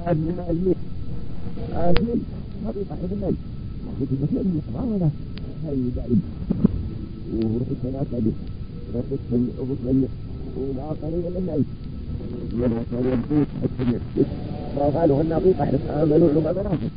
[0.00, 0.76] بعد من الميت
[1.72, 2.18] آخر
[2.64, 3.26] طريقة حبنا
[4.00, 5.10] وفي مثل المصباح
[5.66, 6.20] هاي دائم
[7.34, 8.30] وروح الثلاثة دي
[8.94, 10.08] روح الثلاثة وبطل
[10.56, 11.64] والآخرين من
[12.52, 14.00] من كان يبدوك حتى
[14.76, 16.90] فقالوا النقيقة حتى آمنوا لما برافق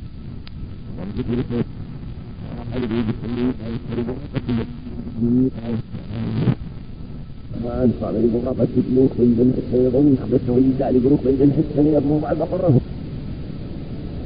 [7.64, 12.80] وأن صار لغرابة تبلوك بين السيضون يخبثه ويدع لقروك بين الحسن يبنوا بعد قرهم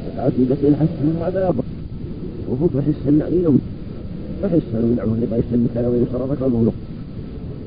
[0.08, 1.64] وتعطي في الحسن بعد يبر
[2.50, 3.60] وفوت وحس النعيم
[4.44, 6.72] وحس ونعوه لبايس المثال ويصرفك المولو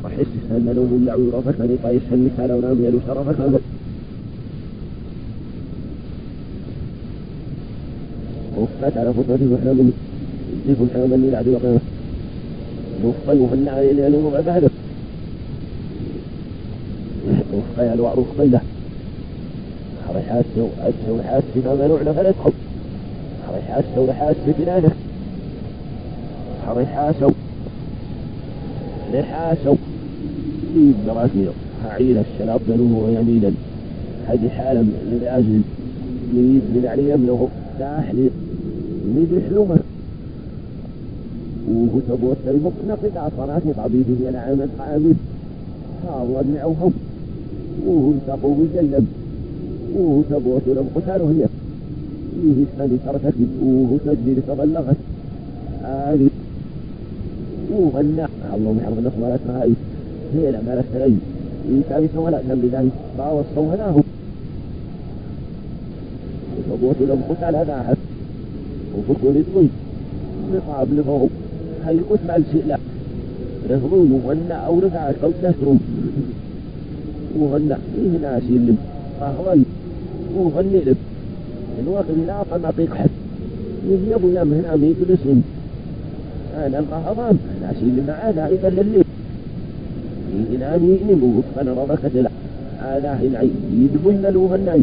[0.04, 3.60] وحس السنة ونعوه يرافك لبايس المثال ونعوه يصرفك المولو
[8.58, 9.78] وفات على فترة وحرام
[10.64, 11.80] يجيب الحرام اللي بعد وقيمة
[13.04, 14.08] وفقي وهن على إلى
[17.78, 18.60] وما بعده وفقي على وعروف قيلة
[20.08, 20.44] حريحات
[20.80, 22.52] أجه وحاس فما نوعنا فلا تخب
[23.48, 24.90] حريحات ورحاس ببلاده
[26.66, 27.30] حريحاسو
[29.12, 29.74] لحاسو
[30.74, 31.48] في براسيل
[31.84, 33.52] عيلة الشلاب ذنوه يمينا.
[34.26, 35.60] هذه حالة للعجل
[36.34, 37.46] يريد من عليه يبلغ
[37.80, 38.30] تحليل
[39.14, 39.78] يريد حلومه
[41.70, 45.14] وكتبوا التربك نقد عصرات طبيبه العام العامل
[46.06, 46.92] حاول معهم
[47.86, 49.06] وانتقوا بجلب
[49.96, 51.46] وتبوت لهم قتالوا هي
[52.42, 54.96] فيه السنة تركت وتجري تبلغت
[55.82, 56.28] هذه
[57.70, 59.72] وغنى اللهم حرم النصر ولا تهاي
[60.34, 61.12] هي لا ما لست
[61.70, 63.96] يتابي ولا كان بذلك فاوصوا هناه
[66.58, 67.96] وتبوت لهم قتال هذا أحد.
[68.98, 69.68] وفكوا للطيب
[70.54, 71.30] نقاب لفوق
[71.84, 72.78] هاي مع الشيء؟ لا.
[73.70, 75.78] رفضون وغنى أو رفعت أو تسرم
[77.40, 77.76] وغنى.
[77.94, 78.76] فيه ناس يلم
[79.22, 79.62] أهوي
[80.36, 80.96] وغني لب.
[81.82, 83.10] الوقت لا قناطيق حد.
[83.90, 85.42] يجيبوا يا هنا ميت الاسم.
[86.56, 89.02] أنا القهضان أنا أشيل معانا إذا للي
[90.50, 92.30] إلى مين وفقنا ربك لا
[92.78, 93.42] هذا هنا
[93.72, 94.82] يدبن له هناي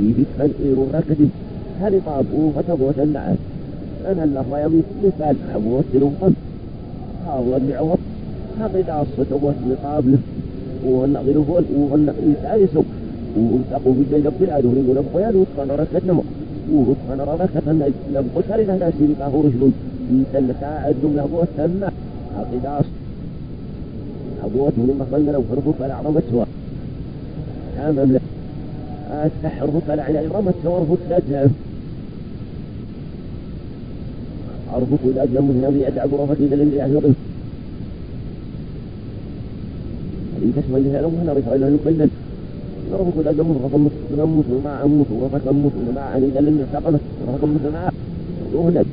[0.00, 1.28] يدفن إيرو ركدي
[1.80, 3.36] هل طابو فتبوت النعم
[4.06, 5.36] أنا الله يبي مثال.
[5.54, 6.34] حبوت لهم
[7.26, 7.98] هذا الدعوة
[8.60, 10.45] هذا دعصة تبوت لقابله وهن
[10.86, 12.82] وهن يتعيسوا
[13.36, 16.22] وتقوا في الجنة بلاد ويقول أبقى يدو كان ركتنا
[16.72, 19.70] وكان ركتنا لم قتل لنا سيرقاه رجل
[20.12, 21.88] يسل ساعد له وسمى
[22.38, 22.84] عقداس
[24.44, 26.44] أبوته من مصلنا لو فرقوا فلا عرمت سوا
[27.78, 28.20] أمام له
[29.26, 30.28] السحر فلا على
[30.62, 31.48] سوا رفض لا
[34.74, 37.14] أرفض إذا أجلم من هذه أدعى غرفتي إذا لم
[40.46, 42.08] إذا تسمى لها لو هنا رفع إلى يقلل
[42.92, 47.92] ربك إذا جمهور فقمت نموت وما أموت وفكمت وما عني إذا لم يستقمت وفكمت معه
[48.54, 48.86] وهلد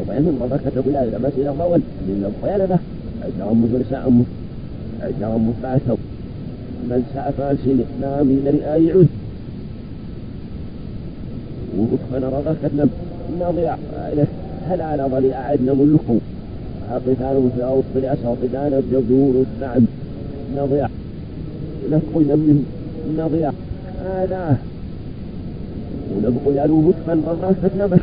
[0.00, 2.78] وبعدين بركة بلا إذا بس إلى الضوء لأن الخيانة
[3.22, 4.26] عشر أموت ولساء أموت
[5.02, 5.96] عشر أموت بعثوا
[6.90, 9.08] من ساء فاسل نامي لرئاء يعود
[11.78, 12.86] وكفنا رغكتنا
[13.40, 13.76] نضيع
[14.68, 16.18] هل على ضلي أعدنا ملكه
[16.90, 19.86] قتال في أوسط الأسر قتال الجذور السعد
[20.56, 20.88] نضيع.
[21.92, 22.64] نفقل من
[23.18, 23.52] نضيع.
[24.04, 24.58] هذا.
[26.16, 28.00] ونبقى يالو مدفن مرة فتنبش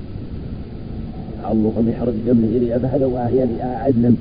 [1.52, 4.14] الله بحرج جمله إلي أبهد وأهيا لأعدنا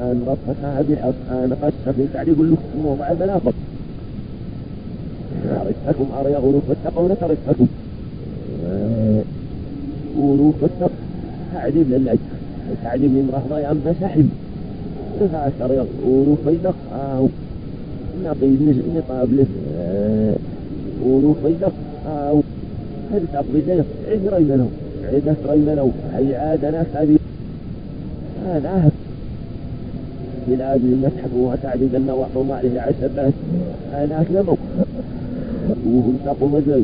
[0.00, 1.32] أن رفقها بحق.
[1.32, 3.52] أن قصة في تعليق اللكم وضع المنافق
[5.50, 7.66] عرفتكم أرى غروف التقون ترفتكم
[10.18, 10.90] غروف التق
[11.54, 12.18] تعجب للأجل
[12.82, 14.28] تعجب من رهضة أم سحب
[15.20, 16.74] فأشر غروف الدق
[18.24, 19.46] نقيد نقاب له
[22.06, 22.40] آه
[23.12, 24.68] هل تقضي له عذر له
[25.12, 27.18] عذر له هي عادنا هذه
[28.46, 28.90] هذا
[30.48, 33.32] بلاد يسحبوها تعديد النوع وما عليه عشبات
[33.94, 34.56] أنا أسلموا
[35.86, 36.82] وهم تقوم زي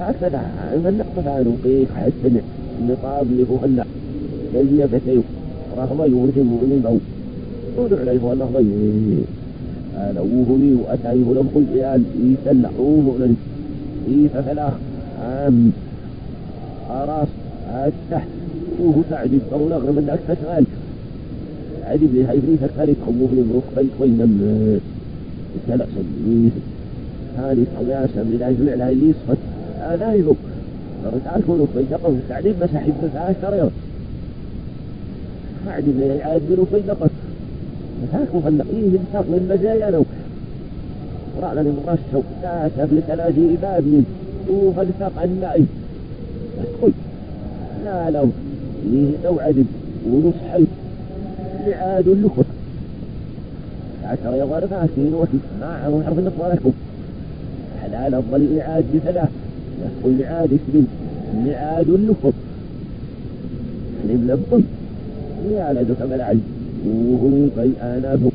[0.00, 0.42] هكذا
[0.84, 2.40] من نقصد عنه قيك حسن
[2.88, 3.84] نطاب لفهلا
[4.54, 5.22] يلي فتيو
[5.76, 7.00] رهضا يورثم من الموت
[7.78, 9.24] عليه الله ضيق
[9.96, 13.36] هذا وهني وأتعيه لم قل إيال يسلحوه لن
[14.08, 14.72] إيفا
[15.22, 15.72] عام
[16.90, 17.28] أراس
[17.68, 18.28] التحت
[18.80, 20.66] وهو تعجب أو من أكثر غالب
[21.84, 24.80] عدي بلي هاي بريفة كاري تخوف لي بروح بيت وين من
[25.68, 26.52] سلع سميس
[27.38, 28.36] هذه قياسة من
[28.76, 29.38] لها اللي يصفت
[29.80, 30.36] هذا يذوق
[31.04, 33.70] رجع الكون في دقة التعليم بس أحب بس عشر يوم
[35.66, 36.80] عدي بلي عاد بلو في
[38.12, 40.04] هاكو فالنقيه ينساق من مزايا لو
[41.42, 44.02] رأنا مرشو لا سبل ثلاثي بابي
[44.50, 45.66] وفلسق النائب.
[46.82, 46.92] قل
[47.84, 48.10] لا
[49.24, 49.66] لو عدد
[50.06, 50.64] ونصحي
[51.66, 52.44] لعاد اللخر
[54.04, 56.72] عشر يظهر فاسين وفي معه حرف النصر لكم.
[57.82, 59.28] حلال أفضل إعاد بثلاث
[59.82, 60.84] يقول إعاد اسم
[61.52, 62.32] إعاد اللخر
[64.04, 64.62] من لبطل
[65.52, 66.38] يا لدك ملعب
[66.86, 68.30] وهم في آنافه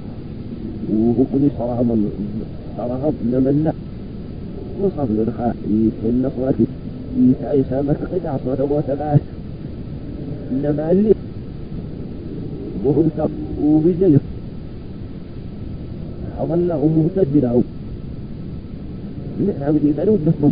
[0.90, 1.84] وهو كل صراحة
[2.78, 3.72] صراحة لمن
[4.84, 5.56] نصف للخاء
[6.02, 6.56] في النصرة
[7.18, 9.20] يسعي سامة قطع صوت وثبات
[10.52, 11.14] إنما اللي
[12.86, 13.04] وهو
[13.64, 14.22] وبجيف
[16.40, 17.64] أظله مهتدره
[19.60, 20.52] نعم دي بنود بسمه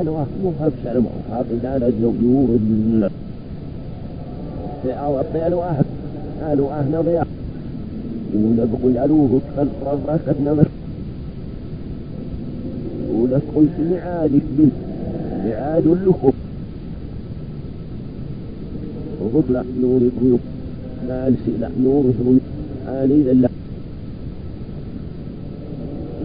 [0.00, 0.10] أنا
[0.42, 2.58] مو خاف شرم خاف إذا الزوجور
[4.86, 5.84] أو أبطال واحد.
[6.42, 7.26] قالوا ضياء.
[8.34, 10.66] ونبقوا يعلوه كالفرز راسك نمر.
[13.14, 14.68] ولكم معادك به
[15.44, 16.32] معاد اللخم
[19.20, 20.40] وغطلع نور الغيوب
[21.08, 21.28] لا
[21.60, 22.40] لا نور الغيوب
[22.88, 23.32] آلي ذا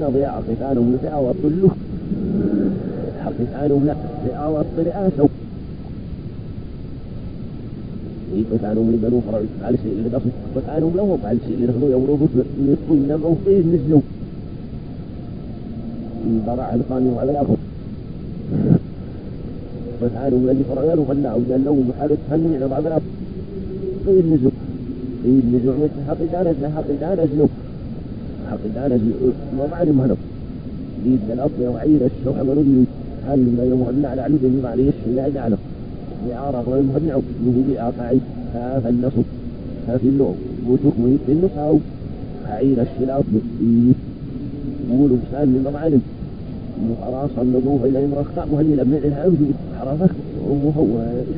[0.01, 1.69] نضيع قتالهم لتعوض له
[3.39, 3.95] قتالهم لا
[4.27, 4.65] تعوض
[8.37, 12.17] رئاسه قتالهم لبنو فرع على اللي قصد قتالهم لهم على شيء اللي دخلوا يوروا
[12.67, 14.01] يطوي نبعوا فيه نزلوا
[16.47, 17.55] براع القانون وعلى الآخر.
[20.01, 22.17] قتالهم اللي فرع له فلاعوا قال لهم محارب
[22.55, 23.03] على بعض الأرض
[24.05, 24.51] فيه نزلوا
[25.23, 27.49] فيه نزلوا حق دارج حق دارج له
[28.51, 28.99] حق أنا
[29.59, 30.17] وضع المهرب
[31.05, 31.19] يريد
[31.61, 32.85] وعير الشوح ورد
[33.27, 35.57] هل ما يمهن على علم بما عليه الشيء يعلم
[36.29, 38.19] لعارة ويمهن عقله بأقعي
[38.53, 39.23] هذا النصب.
[39.87, 40.35] هذا اللغة.
[40.67, 41.79] وتكمل في النص أو
[42.45, 43.23] عير الشلاط
[44.89, 46.01] يقولوا سال من معلم
[46.89, 50.15] وخلاص النظوف إلى المرخاء وهل لم يعلها أوجي حرفك
[50.49, 50.85] وهو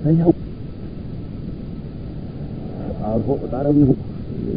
[0.04, 0.32] فيهو.
[3.04, 3.94] عارفه تعرفيه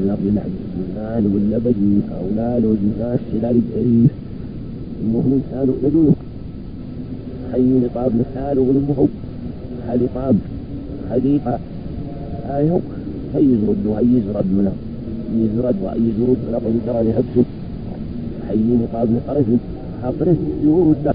[0.04, 2.00] الأرض المال واللبن.
[2.20, 4.10] أولاد وجفاف شلال الجريف.
[5.02, 6.14] المهم سالوا ندوك
[7.52, 9.06] حي لطاب مثال والمهو
[9.92, 10.36] حلطاب
[11.10, 11.58] حديقة
[12.50, 12.80] هو
[13.34, 14.72] هي يزرد وهي يزرد منها.
[15.36, 17.44] يزرد وهي يزرد أرض ترى لحبسه
[18.48, 19.46] حي لطاب لطرف
[20.02, 21.14] حطره يورد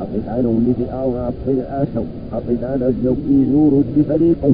[0.00, 2.04] حطيت عنه اللي في آوى أبطل آسو.
[2.32, 4.52] حطيت عنه الزوج يزور بفريقه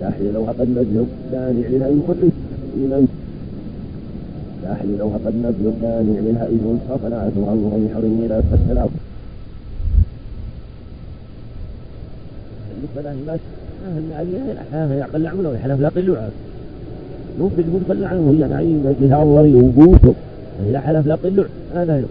[0.00, 2.30] تحلي لو هقد نزل دانع منها يخرج
[2.76, 3.04] إلى
[4.68, 8.88] تحلي لو هقد نزل دانع منها إذ انصف نعت عنه أن يحرم إلى فالسلام
[12.70, 13.40] بالنسبة له الناس
[13.86, 16.30] أهل عليها الحافة يعقل عمله ويحلف لا قلوا عاد.
[17.38, 20.14] مو في تقول خلى عنه هي نعيم جهاوري وقوته
[20.72, 22.04] لا حلف لا قلوا هذا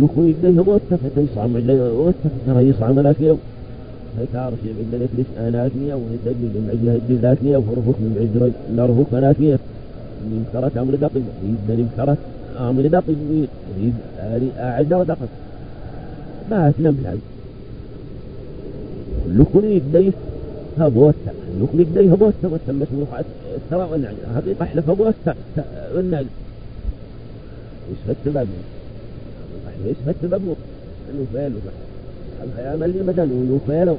[0.00, 3.36] لكم يده واتفت يصعم واتفت ترى يصعم لكن
[4.18, 9.36] فتعرف عند نفلس آناتنية ونتجد من عجلها الجزاتنية وفرفك من عجل نرفك
[10.26, 12.18] فناتنية نمكرت أمر دقل إذا نمكرت
[12.58, 13.46] أمر دقل
[13.78, 15.26] إذا أعد ودقل
[16.50, 17.20] ما أسلم العلم
[19.28, 20.12] لكم يديه
[20.78, 23.22] هبوتا لكم يديه هبوتا وتم مسموح
[23.56, 25.34] الثراء والنعم حقيقة حلف هبوتا
[25.94, 26.26] والنعم
[27.90, 28.48] يسفت بابه
[29.84, 30.56] يسفت بابه
[31.10, 31.52] انه فعل
[32.44, 33.96] الخيام اللي بدن ويفعلوا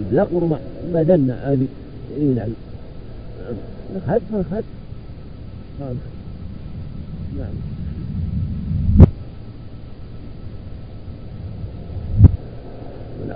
[0.00, 0.58] يبلغوا ما
[0.94, 1.66] بدن هذه
[2.16, 2.48] إيه نعم.
[4.50, 4.64] خد
[5.80, 5.96] خد
[7.38, 7.54] نعم.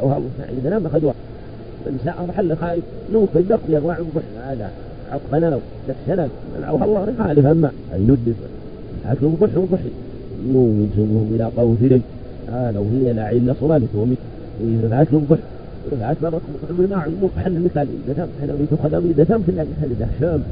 [0.02, 0.22] ولو
[0.56, 1.14] عندنا ما خدوها
[1.86, 3.96] النساء محل خايف نوك الدق يضع
[4.46, 4.70] هذا
[5.12, 5.60] عقبنا لو.
[5.88, 7.70] دكسنا منعوها الله يخالف أما.
[7.94, 8.34] يندف
[9.04, 9.90] حكم ضح وضحي
[10.52, 12.00] نو ينسبهم إلى قوم في
[12.52, 14.06] هذا وهي لا عله صلالته
[14.60, 15.38] إذا رفعت الضح
[15.92, 20.42] رفعت مرة الماء محل مثال إذا تم خدم إذا تم في المحل ده شام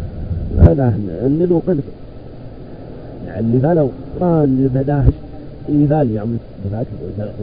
[0.58, 0.94] هذا
[1.26, 1.84] النلو قلت
[3.38, 3.88] اللي فلو
[4.20, 5.12] ران البداهش
[5.68, 6.30] إيفال يعني
[6.66, 6.86] رفعت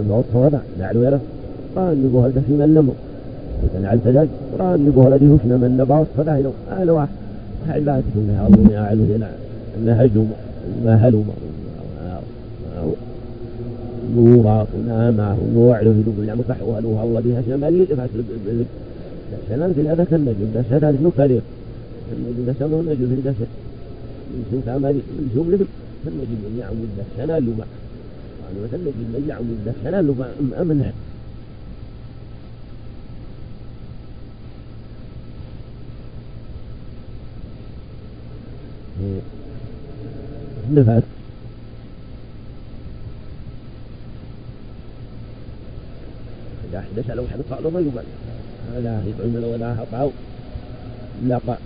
[0.05, 1.19] الوصف هذا نعلو يرى
[1.77, 2.93] ران يقول هذا في من نمر
[3.63, 4.27] إذا نعل فداج
[4.59, 7.09] ران يقول هذا هفنا من نبعص فده لو أهل واحد
[7.69, 9.29] حلات كلها أظن أعلو هنا
[9.85, 10.25] نهجوا
[10.85, 11.23] ما هلوا
[14.15, 18.05] نورا ونامع ونوعله في دبل العمر فحوالوها الله بها شمال يدفع
[19.49, 21.58] شمال في هذا النجم ده شهادة نكالير النجم ده
[22.59, 23.47] شمال النجم في ده شهادة
[24.31, 25.65] من سوء عمل من لبل
[26.05, 26.87] فالنجم من يعمل
[27.43, 27.65] لما
[28.43, 30.91] يعني مثلا النجم من يعمل ده شنال لما أمن
[40.71, 41.03] نفس
[46.71, 48.03] إذا حدث لو حدث على ما يقبل
[48.83, 50.11] لا يطعم ولا هطعوا
[51.27, 51.57] لقى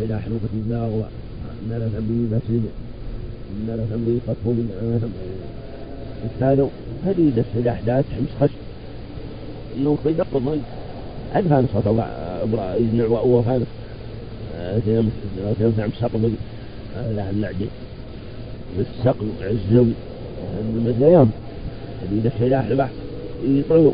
[0.00, 1.08] إذا حلوفة الزاغوة
[1.70, 2.62] نرى به مسجد
[3.68, 5.10] نرى به قطف من عام
[6.40, 6.68] كانوا
[7.06, 8.50] هديد الأحداث حمس خش
[9.76, 10.58] إنه في دق الظل
[11.34, 12.04] أدفع نصرة الله
[12.42, 13.66] أبرأ يدنع وفانس
[15.60, 16.34] تنفع مسقم
[17.16, 17.66] لا اللعجي
[18.78, 19.92] بالسقم عزوي
[20.60, 21.30] المزيام
[22.02, 22.92] هديد السلاح البحث
[23.44, 23.92] يطلعوا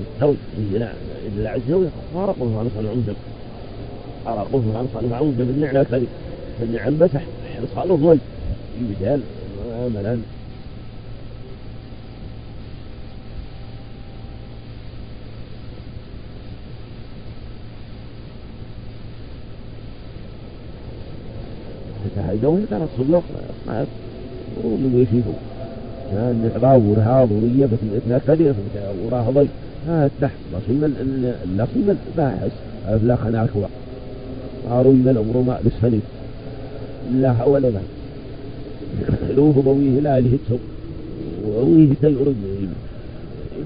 [0.00, 0.36] الثوب
[0.74, 0.94] إذا
[1.38, 3.14] العزوي فارقوا عن صنع عمدم فارقوه
[4.26, 6.08] عن صنع عمدم النعنى كذب
[6.62, 7.22] النعم بسح
[7.56, 8.18] حرص على الظل
[8.80, 9.20] يبدال
[9.84, 10.18] عملا
[22.16, 23.22] تهدون ترى الصدق
[23.66, 23.86] ما
[24.64, 25.32] ومن يشيفوا
[26.10, 28.54] كان راور هذا ويبت الاثنين كثير
[29.04, 29.48] وراه ضي
[29.88, 30.94] ها تحت لصيم
[31.44, 32.52] اللصيم الباحث
[33.02, 33.48] لا خناك
[34.70, 36.00] من الأمر ما بسفلي
[37.12, 37.82] لا حول له
[39.36, 40.56] لوه بويه لا لهتسو
[41.46, 42.36] وويه تيرد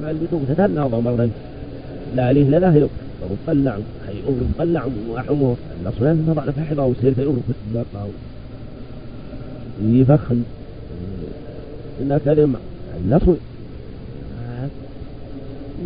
[0.02, 1.30] ما اللي تغتتنا ضمرا
[2.16, 2.88] لا ليه لا له
[3.46, 3.78] طلع.
[4.06, 4.86] حي أمر طلع.
[5.10, 5.56] وأحمه.
[5.82, 8.06] الأصلان ما ضعنا فحضا وسير في أمر كتبقى
[9.84, 10.42] يفخن
[12.00, 12.58] إن كلمة.
[13.04, 13.32] النصر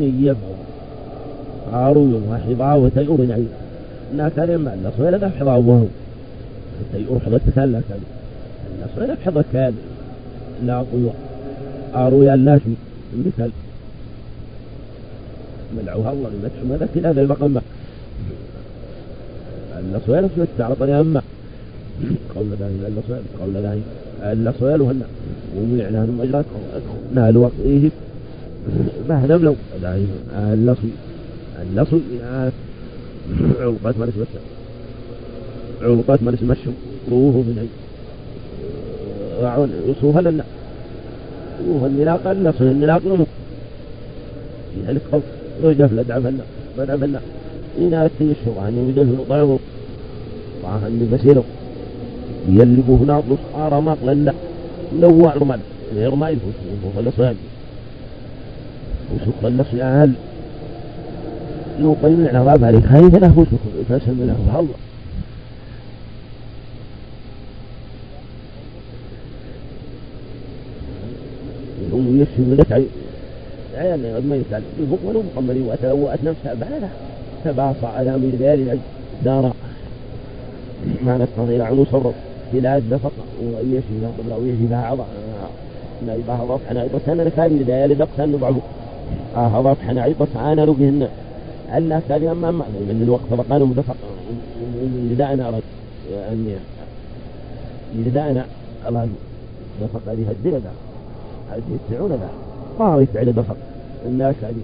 [0.00, 0.36] نيب
[1.72, 3.26] قاروا وحضا وتيور
[4.18, 5.86] يعني إن كلمة النصر لا حضا وهو.
[6.92, 8.00] تيور حضا تسلى كان.
[8.74, 9.74] النصر لا حضا كان.
[10.66, 11.14] لا قوة
[12.24, 12.60] يا الناس
[13.16, 13.50] مثل
[15.76, 17.60] ملعوها الله لمدح ما ذكر هذا المقام
[19.78, 20.28] النصويل
[20.60, 21.22] على طريقة أما
[22.34, 23.78] قول ذا النصويل قول ذا
[24.32, 25.02] النصويل وهن
[25.56, 26.44] ومعنى هنم أجرات
[27.14, 27.90] نال وقته.
[29.08, 29.96] ما هنم لا
[30.36, 30.90] النصي
[31.62, 32.00] النصي
[33.60, 34.24] علقات ما نسمى
[35.82, 36.56] علقات ما نسمى
[37.10, 37.68] روح من
[39.42, 40.44] وعون يصوها لنا
[41.68, 43.26] وهالنلاق النصي النلاق نمو
[44.84, 45.22] يعني القول
[45.64, 46.44] وجف لدعفنا
[46.78, 47.20] بدعفنا
[47.78, 49.58] إن أتي الشرعان وجف ضعه
[50.62, 51.44] طعها اللي بسيره
[52.48, 54.32] يلقوا هنا نصار مقلا
[55.00, 55.60] لو رمال
[55.94, 57.36] غير ما يفوت يفوت الأصحاب
[59.14, 60.12] وسوق النفس أهل
[61.80, 63.46] لو قيم العراب عليه خايف له
[63.88, 64.74] فاسم له الله.
[71.92, 72.84] هم يشهد لك
[73.74, 76.90] يعني ما يسأل يبقى مقمري وأتلوأت نفسها بعدها
[77.44, 78.78] تباصى على مرجال
[79.24, 79.52] دار.
[81.06, 82.14] ما نستطيع أن نصرف
[82.52, 83.12] بلاد بسط
[83.42, 85.06] ويشي قبل ويشي بها عضا
[86.06, 88.56] نايبها ضف حنا أنا كان بداية لدقس نبعه
[89.36, 91.08] آه ضف حنا عيبس أنا رقهن
[91.76, 92.00] ألا
[92.34, 93.96] ما من الوقت فقانوا مدفق.
[95.10, 95.62] لداءنا أرد
[96.32, 96.54] أني
[97.94, 98.46] لداءنا
[98.88, 99.08] الله
[99.82, 100.60] دفق هذه الدنيا
[101.50, 102.28] هذه السعودة ذا
[102.78, 103.56] صار يفعل دفق
[104.06, 104.62] الناس هذه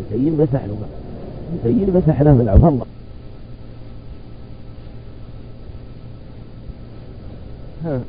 [0.00, 0.76] مسيين مسح له
[1.54, 2.86] مسيين مسح له من عفو الله.
[7.84, 8.00] ها.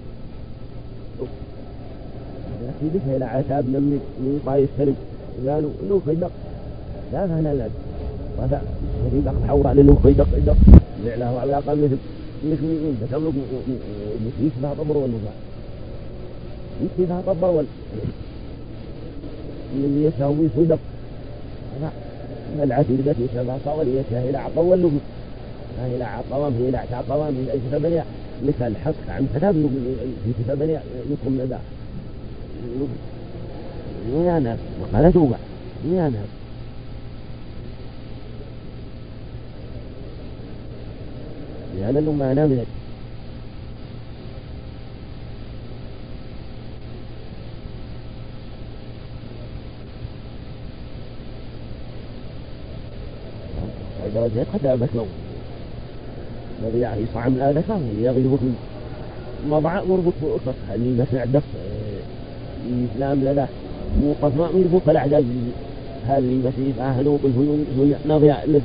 [2.79, 4.95] في بيتها إلى عتاب من من طايف سلم.
[5.47, 6.31] قالوا له خيدق
[7.13, 7.67] لا لا لا.
[8.37, 8.61] لا وهذا
[9.11, 10.57] خيدق حورا له خيدق خيدق
[11.05, 11.97] جعله على الأقل مثل
[12.43, 13.33] مثل تملك
[14.41, 15.33] يشبه طبر والنفاع
[16.99, 17.65] يشبه طبر وال
[19.75, 20.79] اللي يساوي صدق
[22.63, 24.99] العتيد التي يشبه صور يشبه إلى عطا واللغم
[25.95, 28.01] إلى عطوام إلى عطوام إلى كتابني
[28.43, 29.53] مثل حق عن كتاب
[30.25, 30.77] في كتابني
[31.11, 31.59] يكون ذا
[34.25, 35.35] يا ناس وقال توبة
[35.91, 36.44] يا ناس
[41.79, 42.65] لأن ما نام
[54.15, 55.07] درجات كتابة نوم
[56.63, 58.51] الذي يعني صعم فهو يغلب في
[59.49, 61.43] مضع مربط بأسر هل مسمع دف
[62.95, 63.47] إسلام لنا
[64.03, 65.25] موقف ما مربط فالأعداد
[66.07, 67.31] هل مسيف أهل وقف
[68.05, 68.61] نضيع لذ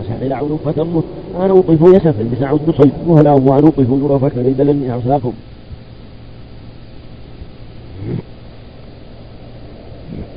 [0.00, 1.02] وسحل عون فتمه
[1.36, 5.32] أنا وقف يسف بسعود بصيد وهلأ هو أنا وقف يرفك ليد لني أعصاكم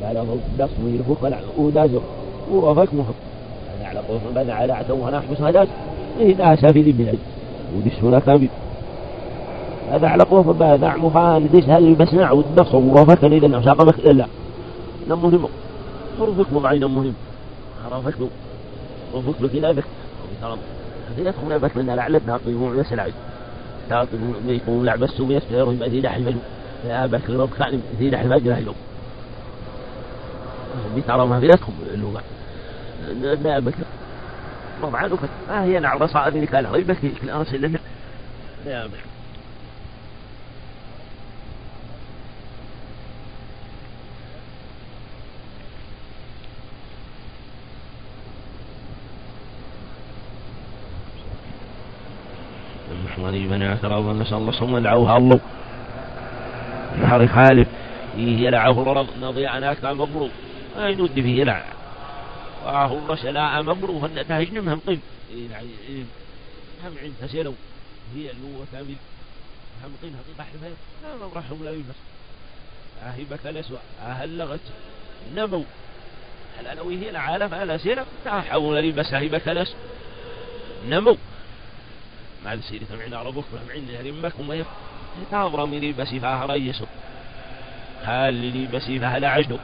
[0.03, 0.27] قال
[0.83, 2.01] ويرفق ودازر
[2.51, 3.15] ورفك محط
[3.83, 5.67] على طوف بدا على عتو ونحبس هداس
[6.19, 7.17] إيه لا سافي ذي بلعي
[7.77, 8.47] ودش هنا كامل.
[9.91, 14.27] هذا على قوة بهذا عمفان ديش هل بسمع والدخل ورافك إذا نمشاق بك إلا
[15.09, 15.47] نم مهم
[16.19, 17.13] فرفك وضعين مهم
[17.91, 18.15] عرفك
[19.13, 19.83] وفك لك
[21.17, 23.07] يدخل من الأعلى ناطيهم يسلع
[23.89, 26.31] ناطيهم يكون لعب السوء يستير ذي لحم
[26.87, 28.73] يا بك رب كان ذي لحم أجل حلو
[30.97, 32.23] بترى ما في يدخل اللغة.
[33.43, 33.73] لا بك
[34.81, 35.09] طبعا
[35.49, 37.79] ما هي نعرة صائر لك العربة في الأرسل لنا.
[38.65, 38.87] لا
[53.35, 55.39] المحمدي بن اعتراض نسأل الله صلى الله الله.
[56.97, 57.67] نهار خالف.
[58.15, 60.31] فيه يلعه الرض نضيع ناك مبروك
[60.77, 61.63] أي ود فيه يلع
[62.65, 64.99] وآه الله شلاء مبروك هن تهجنم هم طيب
[66.85, 67.53] هم عند تسيروا
[68.15, 68.95] هي اللي كامل
[69.83, 71.99] هم طيب هطيب أحلفين لا مبرح ولا يلبس.
[73.03, 73.77] أهبك الأسوأ.
[74.01, 74.59] أهل لغت
[75.35, 75.63] نمو
[76.59, 79.75] هل أنا وهي العالم على سيرة؟ تحول لي بس أهبك الأسوأ.
[80.89, 81.17] نمو
[82.45, 84.65] مع السيرة معنا ربك فهم عندنا رمك وما
[85.21, 86.85] يتابر مني بس فاها ريسو
[88.03, 89.57] هل لي بس فاها لعجدو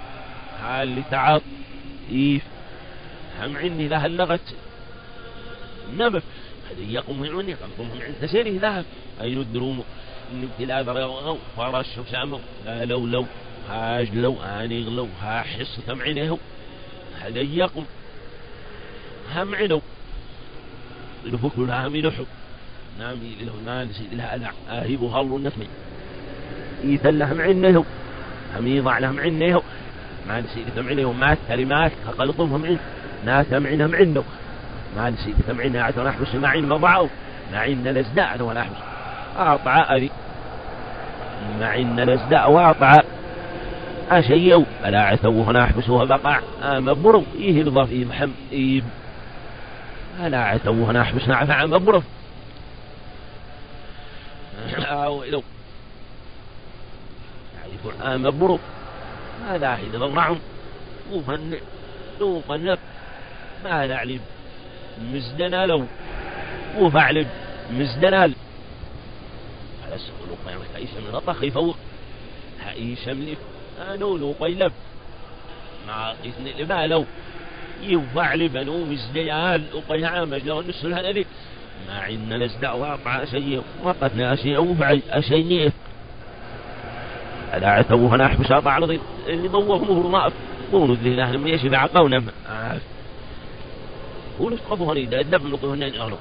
[0.62, 1.42] هل تعب
[2.12, 2.44] إيف.
[3.42, 4.56] هم عندي ذا اللغت
[6.00, 6.22] هذا
[6.80, 8.86] يقوم عني قلبهم عند سيره ذهب.
[9.22, 9.84] أين الدروم؟
[10.32, 13.26] إن ابتلاء ذريغو فرش شامو لا لو لو.
[13.70, 14.42] هاج لو.
[14.42, 16.38] آني غلو ها حص كم عينيه
[17.22, 17.86] هذا يقوم
[19.36, 19.82] هم عنو
[21.26, 22.24] لفكر الهامي نحو
[23.00, 25.68] نامي له نالسي لها ألع آهب هل النفمي
[26.84, 27.86] إيثا لهم عنه
[28.58, 29.62] هم يضع لهم عنه
[30.28, 32.80] ما نسي لهم عنه ما كلمات خلطهم عنه
[33.26, 34.24] ناس عنهم عنه
[34.98, 37.08] ما نسي لهم عنه عتنا نحبس ما عين مضعوا
[37.52, 38.78] ما عين لزداء ولا حبس
[39.38, 40.10] أعطى أري
[41.60, 43.02] ما عين لزداء وأعطى.
[44.12, 44.66] أشيء.
[44.86, 48.82] ألا عثوه نحبسوها بقع مبرو إيه الضفي محم إيه.
[50.26, 52.04] ألا عثوه نحبس نعفع مبرو
[55.12, 55.44] أو لو
[57.56, 58.60] يعني قرآن مبروك.
[59.48, 60.40] هذا حين ضرعهم
[61.12, 61.58] وفن
[62.22, 62.78] وفن
[63.64, 64.20] ما نعلم
[65.02, 65.86] مزدنا لو
[66.80, 67.28] وفعلم
[67.72, 68.36] مزدنا على
[69.98, 71.78] سؤال عيسى من الطخ فوق
[72.66, 73.36] عيسى من
[73.80, 74.72] أنو قيلب
[75.88, 77.06] مع إثنين لما لو.
[77.84, 81.24] يفعل بنو مزديال وقيامة لو نسل هذا
[81.88, 83.64] ما عندنا نزدع واقع شيء.
[83.84, 85.72] وقد ناشي وفعل أشيء
[87.54, 90.34] ألا عتوه نحب شاط على اللي ضوه مهر ضعف.
[90.72, 92.24] قولوا ذي نحن ما يشبع عقونا
[94.40, 96.20] قولوا اسقفوا هني دا الدب نقول؟ هنين أغلق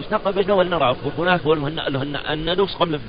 [0.00, 3.00] اشتق بجنا والنرى هناك والمهن لهن أن قبل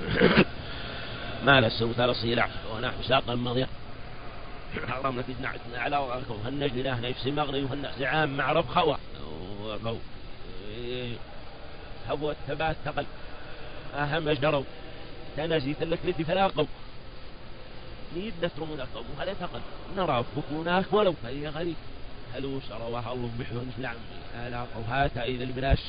[1.46, 3.68] ما لسوا ثلاث صيلع ونحب شاقا مضيع.
[4.88, 8.96] حرمنا في نعتنا على وهن جناه نفسي مغني وهن زعام معرف خوا.
[12.10, 13.06] هو الثبات ثقل
[13.96, 14.64] أهم جروا
[15.38, 16.66] تنازي ثلث فلاقوا
[18.16, 19.60] نيد نترمنا قوم هذا ثقل
[19.98, 21.76] نرى فكوناك ولو فهي غريب.
[22.36, 23.96] هلو شرى وهلو بحون نعم.
[24.48, 25.80] ألا هاتا إذا البلاش.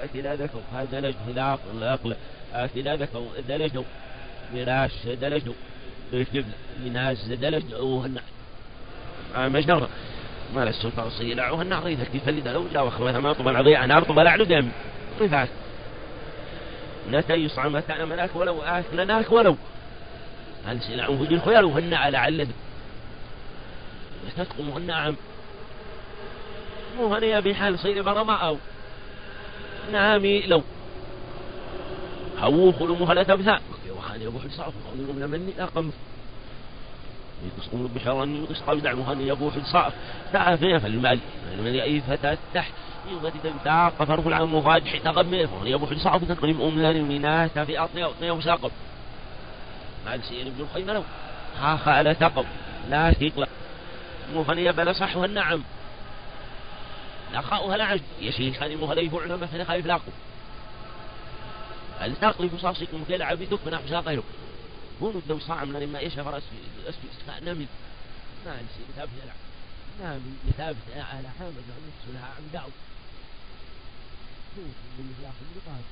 [0.00, 1.54] أكل ذكو هذا لا
[1.94, 2.16] أقل.
[2.52, 3.84] أكل ذكو دلجو
[4.52, 5.06] بلاش.
[5.06, 5.52] دلجو
[6.12, 6.52] بالجبل
[6.84, 8.20] يناز دلج وهن
[9.36, 9.88] مجنرة
[10.54, 14.18] ما للسلطة الصيلة وهن عضيثة كيف اللي دلو لا وخوتها ما طبعا عضيع أنا أرطب
[14.18, 14.68] لعلو دم.
[15.20, 15.48] رفعت
[17.10, 19.56] نتا يصعى متى ملاك ولو آكل ناك ولو.
[20.66, 22.48] هل سلعوا في الخيال؟ وهن على علد
[24.36, 25.16] تتقم هن عم
[26.98, 28.56] مو هنيا بحال صير برما أو
[29.92, 30.62] نامي لو.
[32.38, 33.60] هو خلو مهلا تبثا
[33.96, 35.90] وخاني أبو حد صعب من مني أقم
[37.44, 39.92] يقصون بحرا يقص قبل دعمها أن يبو حد صعب
[40.32, 41.18] تعافي فالمال
[41.58, 42.72] من أي فتاة تحت.
[43.10, 48.06] يوم تنتهى قفر العام مفاجح تغمي فهن يبو حد صعب تقريم أملان منات في أطنية
[48.06, 48.70] وطنية وساقب
[50.06, 51.02] مال سيئن ابن الخيمة لو
[51.60, 52.44] ها خالة تقب.
[52.90, 53.48] لا تقلق
[54.34, 55.62] مهنية بلا صح والنعم
[57.32, 60.10] لا خاؤها لعج يشيخ هذه مهلا يفعل مثلا خايف لاقو
[62.00, 63.74] هل تقلب صاصكم كلا عبدك من
[64.06, 64.22] غيره
[65.02, 66.42] هون الدو صاع من ما إيش فرس
[66.86, 67.66] أسفي استفاء نمل
[68.46, 69.36] ما نسي كتاب يلعب
[70.00, 71.64] نامي كتاب على حامد
[72.14, 72.48] لها عن
[74.98, 75.84] من ياخذ رقاب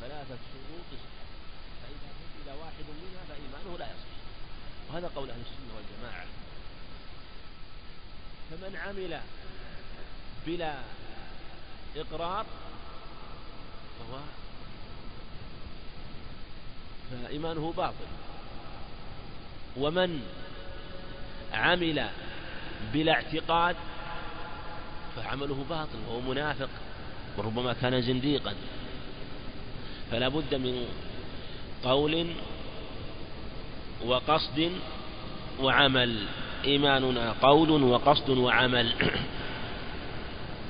[0.00, 1.00] ثلاثة شروط
[1.82, 4.12] فإذا فقد واحد منها فإيمانه لا يصح.
[4.90, 6.26] وهذا قول أهل السنة والجماعة.
[8.50, 9.20] فمن عمل
[10.46, 10.74] بلا
[11.96, 12.46] إقرار
[13.98, 14.18] فهو
[17.10, 18.06] فإيمانه باطل.
[19.76, 20.22] ومن
[21.52, 22.08] عمل
[22.92, 23.76] بلا اعتقاد
[25.16, 26.68] فعمله باطل وهو منافق
[27.38, 28.54] وربما كان زنديقا.
[30.10, 30.88] فلا بد من
[31.84, 32.26] قول
[34.04, 34.72] وقصد
[35.60, 36.26] وعمل.
[36.64, 38.94] إيماننا قول وقصد وعمل.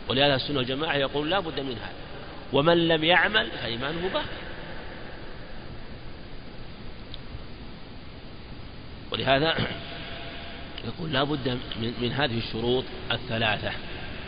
[0.09, 1.93] ولهذا السنة والجماعة يقول لا بد من هذا.
[2.53, 4.27] ومن لم يعمل فإيمانه باطل.
[9.13, 9.57] ولهذا
[10.85, 11.49] يقول لا بد
[11.81, 13.71] من, من هذه الشروط الثلاثة.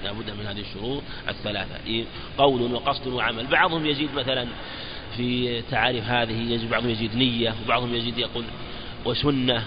[0.04, 2.04] لا بد من هذه الشروط الثلاثة.
[2.38, 3.46] قول وقصد وعمل.
[3.46, 4.46] بعضهم يزيد مثلا
[5.16, 8.44] في تعاريف هذه يزيد بعضهم يزيد نية وبعضهم يزيد يقول
[9.04, 9.64] وسنة.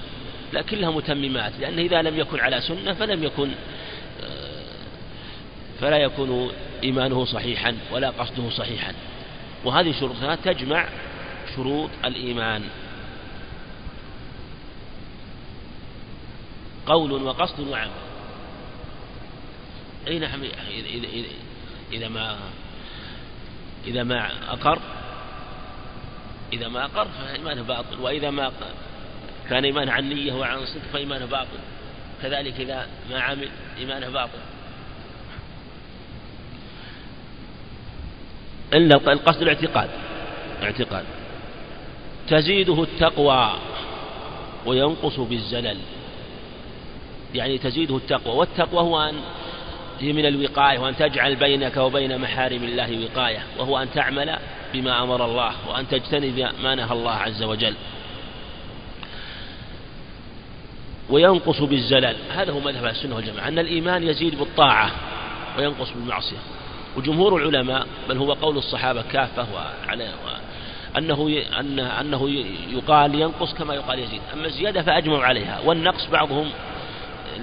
[0.54, 1.54] لا كلها متممات.
[1.60, 3.50] لأنه إذا لم يكن على سنة فلم يكن
[5.82, 6.52] فلا يكون
[6.84, 8.94] إيمانه صحيحا ولا قصده صحيحا.
[9.66, 10.88] وهذه شروطها تجمع
[11.56, 12.64] شروط الإيمان.
[16.86, 17.92] قول وقصد وعمل.
[20.08, 21.08] أي نعم إذا,
[21.92, 22.38] إذا, ما
[23.88, 24.80] إذا ما أقر
[26.54, 28.00] إذا ما أقر فإيمانه باطل.
[28.00, 28.52] وإذا ما
[29.50, 31.60] كان إيمانه عن نية وعن صدق فإيمانه باطل.
[32.22, 34.40] كذلك إذا ما عمل إيمانه باطل.
[38.74, 39.90] إلا القصد الاعتقاد.
[40.64, 41.04] اعتقاد.
[42.30, 43.54] تزيده التقوى
[44.66, 45.78] وينقص بالزلل.
[47.36, 48.36] يعني تزيده التقوى.
[48.36, 49.16] والتقوى هو أن
[50.00, 54.40] هي من الوقاية وأن تجعل بينك وبين محارم الله وقاية وهو أن تعمل
[54.74, 57.74] بما أمر الله وأن تجتنب ما نهى الله عز وجل.
[61.10, 62.16] وينقص بالزلل.
[62.30, 63.48] هذا هو مذهب السنة والجماعة.
[63.48, 64.92] أن الإيمان يزيد بالطاعة
[65.58, 66.38] وينقص بالمعصية.
[66.98, 70.10] وجمهور العلماء بل هو قول الصحابة كافة وعلى
[70.98, 72.30] أنه أن أنه
[72.74, 74.22] يقال ينقص كما يقال يزيد.
[74.34, 75.60] أما الزيادة فأجمعوا عليها.
[75.66, 76.50] والنقص بعضهم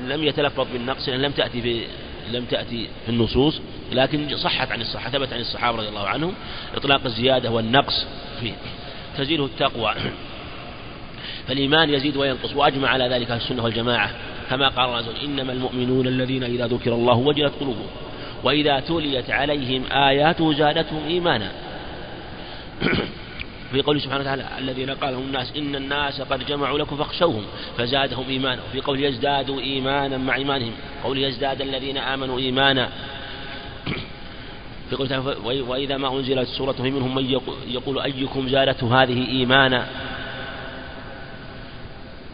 [0.07, 1.85] لم يتلفظ بالنقص لأن لم تأتي في
[2.33, 3.61] لم تأتي في النصوص
[3.93, 6.35] لكن صحت عن الصحابة ثبت عن الصحابة رضي الله عنهم
[6.77, 8.07] إطلاق الزيادة والنقص
[8.41, 8.53] فيه.
[9.19, 9.95] تزيده التقوى.
[11.49, 14.11] فالإيمان يزيد وينقص وأجمع على ذلك السنة والجماعة
[14.51, 17.87] كما قال الله عز وجل إنما المؤمنون الذين إذا ذكر الله وجلت قلوبهم.
[18.45, 21.53] وإذا تليت عليهم آياته زادتهم إيمانا.
[23.73, 27.45] في قوله سبحانه وتعالى الذين قال لهم الناس إن الناس قد جمعوا لكم فاخشوهم
[27.79, 28.61] فزادهم إيمانا.
[28.73, 30.73] في قول يزدادوا إيمانا مع إيمانهم.
[31.05, 32.89] قول يزداد الذين آمنوا إيمانا.
[34.91, 35.37] في قوله
[35.69, 39.87] وإذا ما أنزلت سورة منهم من يقول أيكم زادته هذه إيمانا؟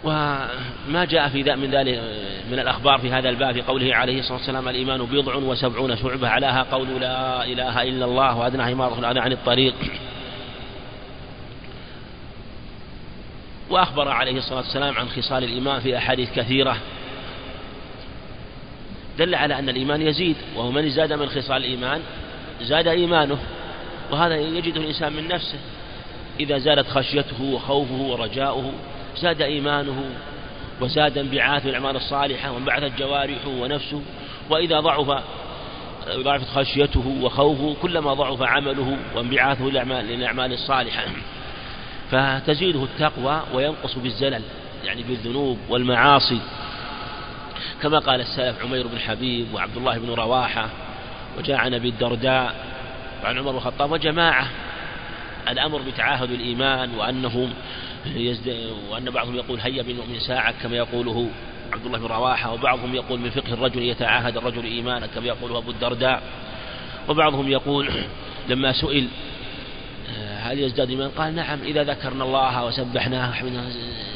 [0.04, 2.00] وما جاء في من ذلك
[2.50, 6.62] من الأخبار في هذا الباب في قوله عليه الصلاة والسلام الإيمان بضع وسبعون شعبة علاها
[6.62, 9.74] قول لا إله إلا الله وأدناها إمارة الأذى عن الطريق.
[13.70, 16.76] وأخبر عليه الصلاة والسلام عن خصال الإيمان في أحاديث كثيرة.
[19.18, 22.00] دل على أن الإيمان يزيد وهو من زاد من خصال الإيمان
[22.62, 23.38] زاد إيمانه
[24.10, 25.58] وهذا يجده الإنسان من نفسه
[26.40, 28.72] إذا زادت خشيته وخوفه ورجاؤه.
[29.16, 30.10] زاد إيمانه
[30.80, 34.02] وزاد انبعاث الأعمال الصالحة وانبعثت جوارحه ونفسه
[34.50, 35.22] وإذا ضعف
[36.08, 41.04] ضعفت خشيته وخوفه كلما ضعف عمله وانبعاثه للأعمال الصالحة.
[42.10, 44.42] فتزيده التقوى وينقص بالزلل
[44.84, 46.40] يعني بالذنوب والمعاصي.
[47.82, 50.68] كما قال السلف عمير بن حبيب وعبد الله بن رواحة
[51.38, 52.54] وجاء عن أبي الدرداء
[53.24, 54.48] وعن عمر بن الخطاب وجماعة.
[55.48, 57.52] الأمر بتعاهد الإيمان وأنهم
[58.90, 61.30] وأن بعضهم يقول هيا بالمؤمن ساعة كما يقوله
[61.72, 65.70] عبد الله بن رواحة وبعضهم يقول من فقه الرجل يتعاهد الرجل إيمانا كما يقوله أبو
[65.70, 66.22] الدرداء.
[67.08, 67.90] وبعضهم يقول
[68.48, 69.08] لما سئل
[70.40, 73.64] هل يزداد إيمان قال نعم إذا ذكرنا الله وسبحناه وحمدنا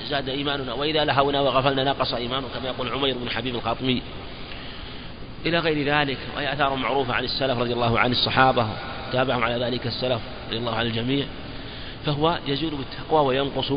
[0.08, 4.02] زاد إيماننا وإذا لهونا وغفلنا نقص إيماننا كما يقول عمير بن حبيب الخاطمي.
[5.46, 8.68] إلى غير ذلك وهي آثار معروفة عن السلف رضي الله عن الصحابة
[9.12, 11.26] تابعهم على ذلك السلف رضي الله عن الجميع.
[12.06, 13.72] فهو يزيد بالتقوى وينقص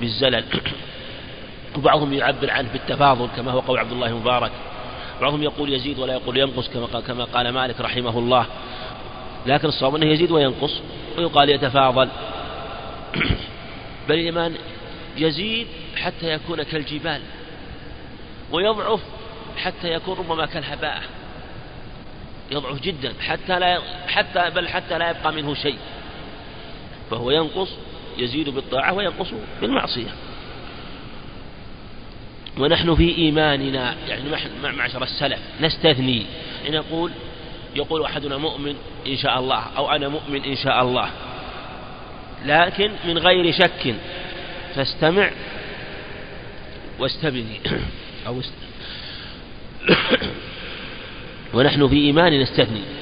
[0.00, 0.44] بالزلل.
[1.76, 4.52] وبعضهم يعبر عنه بالتفاضل كما هو قول عبد الله المبارك.
[5.20, 8.46] بعضهم يقول يزيد ولا يقول ينقص كما قال, كما قال مالك رحمه الله.
[9.46, 10.80] لكن الصواب أنه يزيد وينقص
[11.18, 12.08] ويقال يتفاضل.
[14.08, 14.54] بل الإيمان
[15.16, 17.20] يزيد حتى يكون كالجبال
[18.52, 19.00] ويضعف
[19.56, 21.02] حتى يكون ربما كالهباء.
[22.50, 25.78] يضعف جدا حتى لا حتى بل حتى لا يبقى منه شيء.
[27.10, 27.68] فهو ينقص
[28.18, 29.28] يزيد بالطاعة وينقص
[29.60, 30.10] بالمعصية.
[32.58, 34.22] ونحن في إيماننا يعني
[34.62, 36.26] معشر السلف نستثني.
[36.64, 37.12] يعني نقول
[37.76, 38.74] يقول أحدنا مؤمن
[39.06, 41.10] إن شاء الله أو أنا مؤمن إن شاء الله.
[42.44, 43.94] لكن من غير شك
[44.74, 45.30] فاستمع
[46.98, 47.60] واستبني.
[48.26, 48.52] أو است...
[51.54, 52.95] ونحن في إيمان نستثني.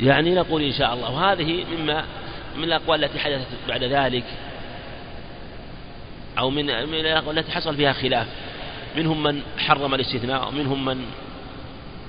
[0.00, 1.10] يعني نقول إن شاء الله.
[1.10, 2.04] وهذه مما
[2.56, 4.24] من الأقوال التي حدثت بعد ذلك
[6.38, 8.26] أو من من الأقوال التي حصل فيها خلاف.
[8.96, 11.04] منهم من حرم الاستثناء ومنهم من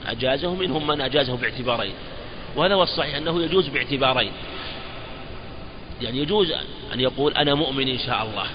[0.06, 1.94] أجازه ومنهم من أجازه باعتبارين.
[2.56, 4.32] وهذا هو الصحيح أنه يجوز باعتبارين.
[6.02, 6.52] يعني يجوز
[6.94, 8.48] أن يقول أنا مؤمن إن شاء الله.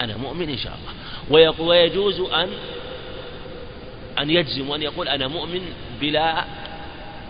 [0.00, 1.54] أنا مؤمن إن شاء الله.
[1.60, 2.48] ويجوز أن
[4.18, 5.60] أن يجزم وأن يقول أنا مؤمن
[6.00, 6.44] بلا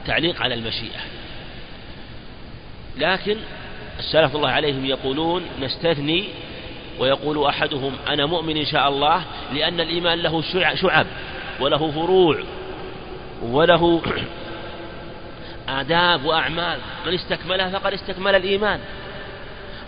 [0.07, 1.01] تعليق على المشيئة.
[2.99, 3.37] لكن
[3.99, 6.25] السلف الله عليهم يقولون نستثني
[6.99, 10.43] ويقول أحدهم أنا مؤمن إن شاء الله لأن الإيمان له
[10.77, 11.07] شعب
[11.61, 12.39] وله فروع
[13.43, 14.03] وله
[15.69, 16.79] آداب وأعمال.
[17.07, 18.81] من استكملها فقد استكمل الإيمان.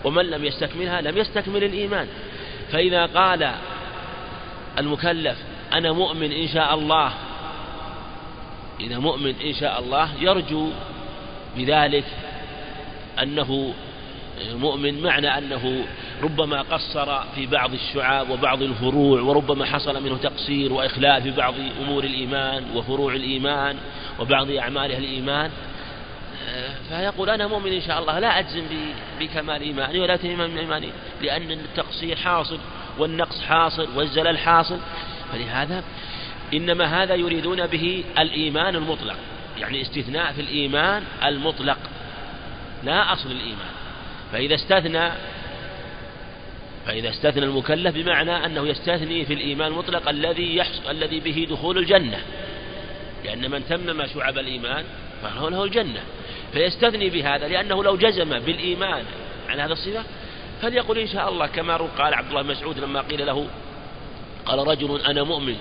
[0.03, 2.07] ومن لم يستكملها لم يستكمل الإيمان.
[2.71, 3.51] فإذا قال
[4.77, 5.37] المكلف
[5.73, 7.13] أنا مؤمن إن شاء الله
[8.79, 10.69] إذا مؤمن إن شاء الله يرجو
[11.57, 12.05] بذلك
[13.21, 13.73] أنه
[14.51, 15.85] مؤمن معنى أنه
[16.23, 22.03] ربما قصر في بعض الشعاب وبعض الفروع وربما حصل منه تقصير وإخلاء في بعض أمور
[22.03, 23.77] الإيمان وفروع الإيمان
[24.19, 25.51] وبعض أعمال الإيمان.
[26.89, 28.63] فيقول أنا مؤمن إن شاء الله لا أجزم
[29.19, 30.89] بكمال إيماني ولا تمام إيماني
[31.21, 32.57] لأن التقصير حاصل
[32.97, 34.79] والنقص حاصل والزلل حاصل.
[35.31, 35.83] فلهذا
[36.53, 39.15] إنما هذا يريدون به الإيمان المطلق
[39.57, 41.77] يعني استثناء في الإيمان المطلق
[42.83, 43.71] لا أصل الإيمان.
[44.31, 45.11] فإذا استثنى
[46.85, 52.19] فإذا استثنى المكلف بمعنى أنه يستثني في الإيمان المطلق الذي يحصل الذي به دخول الجنة.
[53.25, 54.83] لأن من تمم شعب الإيمان
[55.21, 56.03] فهو له الجنة.
[56.53, 59.03] فيستثني بهذا لأنه لو جزم بالإيمان
[59.49, 60.03] على هذا الصفة
[60.61, 63.47] فليقل إن شاء الله كما قال عبد الله مسعود لما قيل له
[64.45, 65.57] قال رجل أنا مؤمن.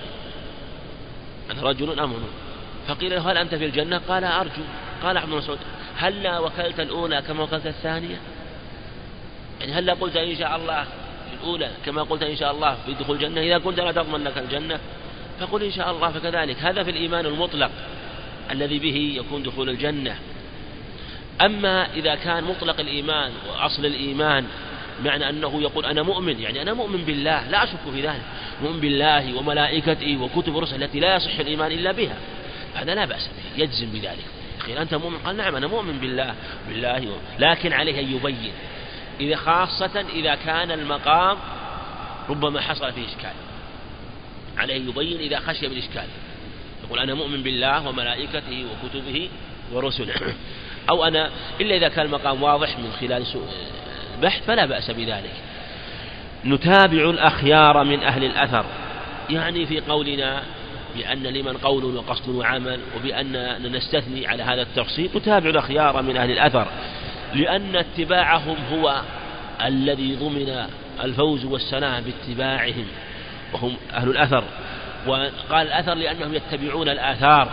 [1.53, 2.25] أنا رجل أمن.
[2.88, 4.62] فقيل له هل أنت في الجنة؟ قال أرجو.
[5.03, 5.59] قال عبد مسعود
[5.97, 8.21] هلا وكلت الأولى كما وكلت الثانية؟
[9.61, 10.87] يعني هلا قلت إن شاء الله
[11.41, 14.81] الأولى كما قلت إن شاء الله في دخول الجنة إذا كنت لا تضمن لك الجنة.
[15.41, 16.57] فقل إن شاء الله فكذلك.
[16.59, 17.71] هذا في الإيمان المطلق
[18.51, 20.17] الذي به يكون دخول الجنة.
[21.41, 24.47] أما إذا كان مطلق الإيمان وأصل الإيمان
[25.05, 28.23] معنى أنه يقول أنا مؤمن يعني أنا مؤمن بالله لا أشك في ذلك.
[28.62, 32.17] مؤمن بالله وملائكته وكتب الرسل التي لا يصح الإيمان إلا بها.
[32.75, 34.25] هذا لا بأس به يجزم بذلك.
[34.61, 36.35] أخي أنت مؤمن؟ قال نعم أنا مؤمن بالله
[36.69, 38.53] بالله لكن عليه أن يبين.
[39.21, 41.38] إذا خاصة إذا كان المقام
[42.29, 43.35] ربما حصل فيه إشكال.
[44.59, 46.07] عليه يبين إذا خشي بالإشكال.
[46.85, 49.29] يقول أنا مؤمن بالله وملائكته وكتبه
[49.73, 50.35] ورسله.
[50.91, 53.27] أو أنا إلا إذا كان المقام واضح من خلال
[54.23, 55.35] البحث فلا بأس بذلك.
[56.45, 58.65] نتابع الأخيار من أهل الأثر.
[59.31, 60.43] يعني في قولنا
[60.97, 66.67] بأن لمن قول وقصد وعمل وبأن نستثني على هذا التفصيل نتابع الأخيار من أهل الأثر.
[67.35, 69.01] لأن اتباعهم هو
[69.65, 70.67] الذي ضمن
[71.05, 72.87] الفوز والسلام باتباعهم
[73.53, 74.45] وهم أهل الأثر.
[75.07, 77.49] وقال الأثر لأنهم يتبعون الآثار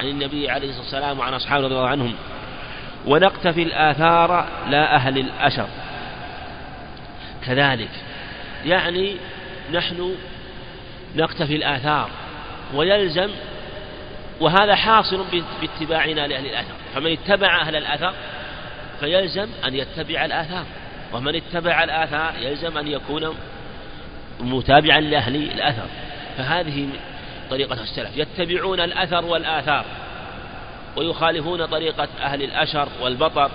[0.00, 2.14] عن النبي عليه الصلاة والسلام وعن أصحابه رضي الله عنهم.
[3.06, 5.66] ونقتفي الآثار لا أهل الأشر
[7.46, 7.90] كذلك.
[8.64, 9.16] يعني
[9.72, 10.14] نحن
[11.16, 12.10] نقتفي الآثار
[12.74, 13.30] ويلزم
[14.40, 15.24] وهذا حاصل
[15.60, 18.12] باتباعنا لأهل الأثر فمن اتبع أهل الأثر
[19.00, 20.64] فيلزم أن يتبع الآثار.
[21.12, 23.34] ومن اتبع الآثار يلزم أن يكون
[24.40, 25.86] متابعا لأهل الأثر
[26.36, 26.88] فهذه
[27.50, 28.16] طريقة السلف.
[28.16, 29.84] يتبعون الأثر والآثار
[30.96, 33.50] ويخالفون طريقة أهل الأشر والبطر.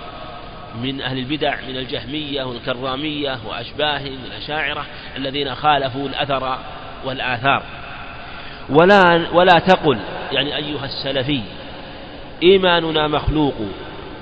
[0.75, 4.85] من أهل البدع من الجهمية والكرامية وأشباههم من الأشاعرة
[5.17, 6.57] الذين خالفوا الأثر
[7.05, 7.63] والآثار.
[8.69, 9.99] ولا ولا تقل
[10.31, 11.41] يعني أيها السلفي
[12.43, 13.55] إيماننا مخلوق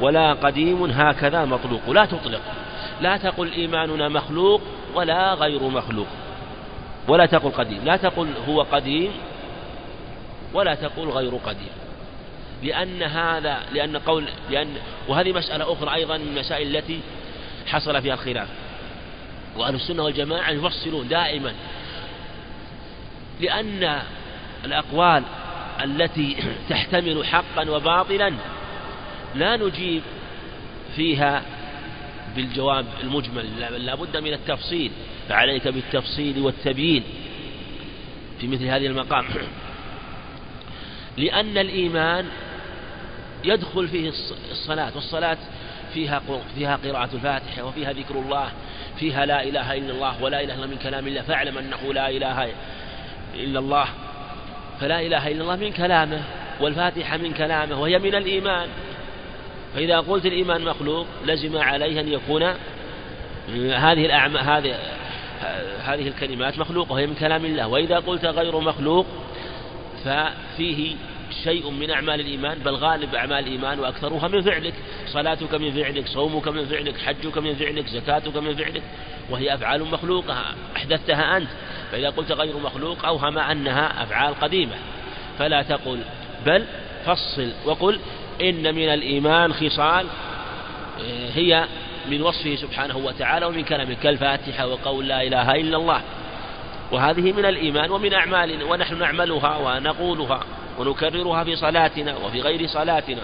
[0.02, 1.90] ولا قديم هكذا مطلوق.
[1.90, 2.42] لا تطلق
[3.02, 4.62] لا تقل إيماننا مخلوق
[4.96, 6.08] ولا غير مخلوق.
[7.08, 9.12] ولا تقل قديم لا تقل هو قديم
[10.54, 11.79] ولا تقل غير قديم.
[12.64, 14.76] لأن هذا لأن قول لأن
[15.08, 17.00] وهذه مسألة أخرى أيضا من المسائل التي
[17.68, 18.48] حصل فيها الخلاف.
[19.58, 21.54] وأهل السنة والجماعة يفصلون دائما.
[23.42, 24.02] لأن
[24.66, 25.24] الأقوال
[25.84, 26.38] التي
[26.70, 28.34] تحتمل حقا وباطلا
[29.36, 30.02] لا نجيب
[30.96, 31.44] فيها
[32.36, 33.60] بالجواب المجمل.
[33.86, 34.92] لا بد من التفصيل.
[35.30, 37.04] فعليك بالتفصيل والتبيين
[38.40, 39.26] في مثل هذه المقام.
[41.18, 42.26] لأن الإيمان
[43.44, 44.12] يدخل فيه
[44.52, 45.38] الصلاة والصلاة
[45.94, 46.22] فيها
[46.56, 48.50] فيها قراءة الفاتحة وفيها ذكر الله
[49.00, 52.50] فيها لا إله إلا الله ولا إله إلا من كلام الله فاعلم أنه لا إله
[53.36, 53.86] إلا الله.
[54.80, 56.22] فلا إله إلا الله من كلامه
[56.62, 58.68] والفاتحة من كلامه وهي من الإيمان.
[59.76, 62.44] فإذا قلت الإيمان مخلوق لزم عليه أن يكون
[63.74, 64.76] هذه الأعمال هذه
[65.84, 67.68] هذه الكلمات مخلوقة وهي من كلام الله.
[67.68, 69.06] وإذا قلت غير مخلوق
[70.06, 70.96] ففيه
[71.44, 74.74] شيء من أعمال الإيمان بل غالب أعمال الإيمان وأكثرها من فعلك.
[75.08, 78.84] صلاتك من فعلك صومك من فعلك حجك من فعلك زكاتك من فعلك
[79.30, 80.38] وهي أفعال مخلوقة.
[80.76, 81.50] أحدثتها أنت
[81.92, 84.76] فإذا قلت غير مخلوق أوهم أنها أفعال قديمة.
[85.40, 86.00] فلا تقل
[86.46, 86.66] بل
[87.06, 88.00] فصل وقل
[88.42, 90.06] إن من الإيمان خصال
[91.00, 91.66] آه، هي
[92.10, 96.02] من وصفه سبحانه وتعالى ومن كلامه كالفاتحة وقول لا إله إلا الله.
[96.92, 100.44] وهذه من الإيمان ومن أعمالنا ونحن نعملها ونقولها.
[100.80, 103.22] ونكررها في صلاتنا وفي غير صلاتنا.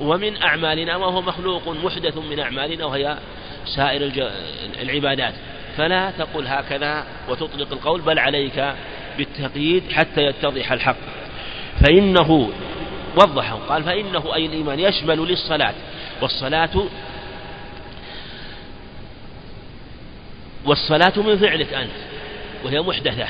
[0.00, 3.18] ومن أعمالنا وهو مخلوق محدث من أعمالنا وهي
[3.76, 4.12] سائر
[4.82, 5.34] العبادات.
[5.76, 8.74] فلا تقل هكذا وتطلق القول بل عليك
[9.18, 10.96] بالتقييد حتى يتضح الحق.
[11.80, 12.50] فإنه
[13.16, 15.74] وضحه قال فإنه أي الإيمان يشمل للصلاة.
[16.22, 16.84] والصلاة
[20.64, 21.90] والصلاة من فعلك أنت
[22.64, 23.28] وهي محدثة.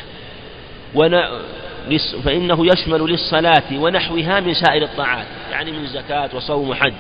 [2.25, 6.93] فإنه يشمل للصلاة ونحوها من سائر الطاعات يعني من زكاة وصوم وحج.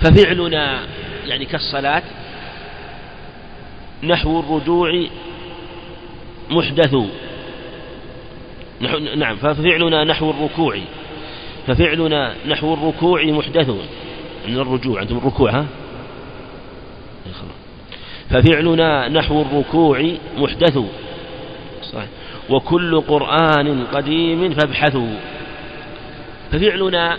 [0.00, 0.80] ففعلنا
[1.26, 2.02] يعني كالصلاة
[4.02, 5.06] نحو الرجوع
[6.50, 6.94] محدث.
[9.16, 10.78] نعم ففعلنا نحو الركوع.
[11.66, 13.70] ففعلنا نحو الركوع محدث.
[14.48, 15.66] من الرجوع؟ عندهم الركوع ها؟
[18.30, 20.78] ففعلنا نحو الركوع محدث.
[21.92, 22.08] صحيح.
[22.50, 25.16] وكل قرآن قديم فابحثوا.
[26.52, 27.18] ففعلنا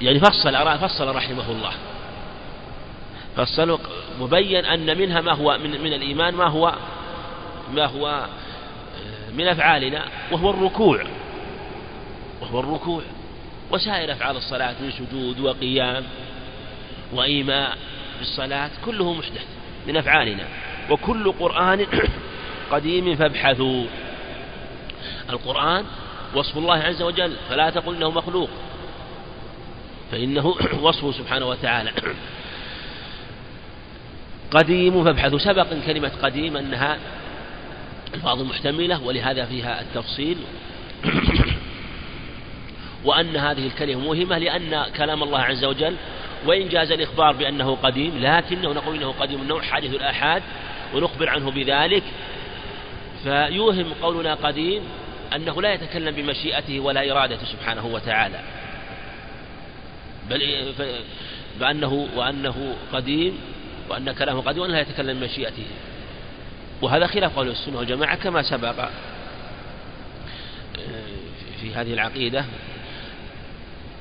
[0.00, 1.72] يعني فصل فصل رحمه الله.
[3.36, 3.78] فصل
[4.20, 6.74] مبين أن منها ما هو من, من الإيمان ما هو
[7.74, 8.26] ما هو
[9.34, 11.04] من أفعالنا وهو الركوع.
[12.40, 13.02] وهو الركوع.
[13.70, 16.04] وسائر أفعال الصلاة من سجود وقيام
[17.12, 17.78] وإيماء
[18.16, 19.46] في الصلاة كله محدث
[19.86, 20.44] من أفعالنا.
[20.90, 21.86] وكل قرآن
[22.70, 23.84] قديم فابحثوا.
[25.30, 25.84] القرآن
[26.34, 28.50] وصف الله عز وجل فلا تقل إنه مخلوق.
[30.12, 31.90] فإنه وصفه سبحانه وتعالى.
[34.50, 35.38] قديم فابحثوا.
[35.38, 36.98] سبق كلمة قديم أنها
[38.14, 40.36] ألفاظ محتملة ولهذا فيها التفصيل.
[43.04, 45.96] وأن هذه الكلمة مهمة لأن كلام الله عز وجل
[46.46, 50.42] وإن جاز الإخبار بأنه قديم لكنه نقول إنه قديم النوع حادث الآحاد
[50.94, 52.02] ونخبر عنه بذلك.
[53.24, 54.82] فيوهم قولنا قديم
[55.34, 58.40] أنه لا يتكلم بمشيئته ولا إرادته سبحانه وتعالى.
[60.30, 60.72] بل
[61.60, 63.38] بأنه وأنه قديم
[63.88, 65.66] وأن كلامه قديم وأنه لا يتكلم بمشيئته.
[66.82, 68.90] وهذا خلاف قول السنة والجماعة كما سبق آه،
[71.60, 72.44] في هذه العقيدة.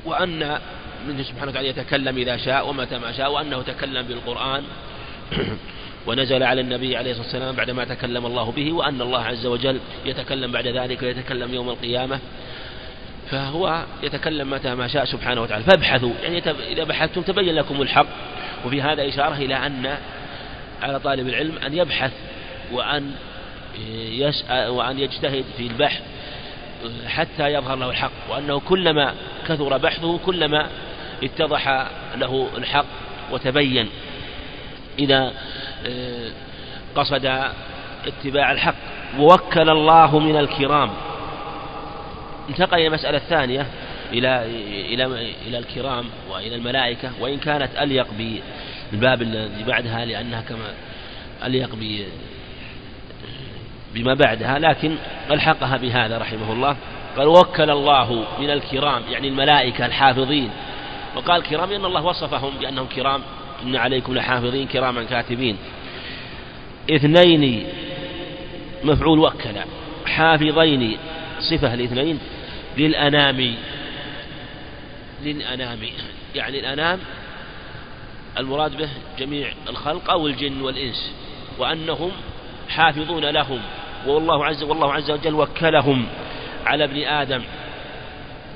[0.06, 0.60] وأن
[1.08, 4.64] منه سبحانه وتعالى يتكلم إذا شاء ومتى ما شاء وأنه تكلم بالقرآن.
[6.08, 10.52] ونزل على النبي عليه الصلاة والسلام بعدما تكلم الله به وأن الله عز وجل يتكلم
[10.52, 12.20] بعد ذلك ويتكلم يوم القيامة.
[13.32, 15.64] فهو يتكلم متى ما شاء سبحانه وتعالى.
[15.64, 18.08] فابحثوا يعني إذا بحثتم تبين لكم الحق.
[18.66, 19.98] وفي هذا إشارة إلى أن
[20.82, 22.12] على طالب العلم أن يبحث
[22.72, 23.12] وأن
[24.10, 26.02] يسأل وأن يجتهد في البحث
[27.08, 28.12] حتى يظهر له الحق.
[28.30, 29.14] وأنه كلما
[29.48, 30.68] كثر بحثه كلما
[31.24, 32.86] اتضح له الحق
[33.32, 33.90] وتبين.
[35.00, 35.34] إذا
[36.96, 37.52] قصد
[38.06, 38.76] اتباع الحق.
[39.20, 40.90] ووكل الله من الكرام.
[42.50, 43.66] انتقل إلى المسألة الثانية
[44.12, 44.46] إلى
[44.94, 45.06] إلى
[45.48, 47.12] إلى الكرام وإلى الملائكة.
[47.20, 48.08] وإن كانت أليق
[48.92, 50.74] بالباب الذي بعدها لأنها كما
[51.46, 51.76] أليق
[53.94, 54.96] بما بعدها لكن
[55.32, 56.76] ألحقها بهذا رحمه الله.
[57.18, 60.50] قال وكل الله من الكرام يعني الملائكة الحافظين.
[61.16, 63.22] وقال كرام لأن الله وصفهم بأنهم كرام.
[63.64, 65.58] إن عليكم لحافظين كراما كاتبين.
[66.90, 67.68] اثنين
[68.84, 69.56] مفعول وكل.
[70.06, 70.98] حافظين
[71.40, 72.20] صفة الاثنين
[72.78, 73.56] للأنام.
[75.24, 75.80] للأنام.
[76.36, 77.00] يعني الأنام
[78.38, 78.90] المراد به
[79.20, 81.12] جميع الخلق أو الجن والإنس.
[81.60, 82.12] وأنهم
[82.70, 83.60] حافظون لهم.
[84.08, 86.06] والله عز والله عز وجل وكلهم
[86.66, 87.44] على ابن آدم.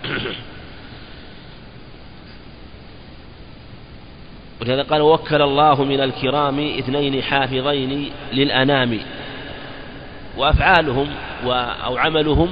[4.61, 8.99] ولهذا قال وكل الله من الكرام اثنين حافظين للأنام
[10.37, 11.09] وأفعالهم
[11.85, 12.49] أو عملهم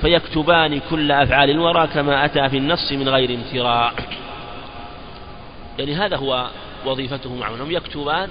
[0.00, 3.94] فيكتبان كل أفعال الورى كما أتى في النص من غير امتراء.
[5.78, 6.46] يعني هذا هو
[6.86, 8.28] وظيفتهم وعملهم يكتبان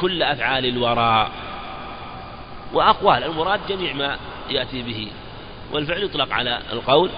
[0.00, 1.28] كل أفعال الورى
[2.72, 3.24] وأقوال.
[3.24, 4.16] المراد جميع ما
[4.50, 5.08] يأتي به.
[5.72, 7.10] والفعل يطلق على القول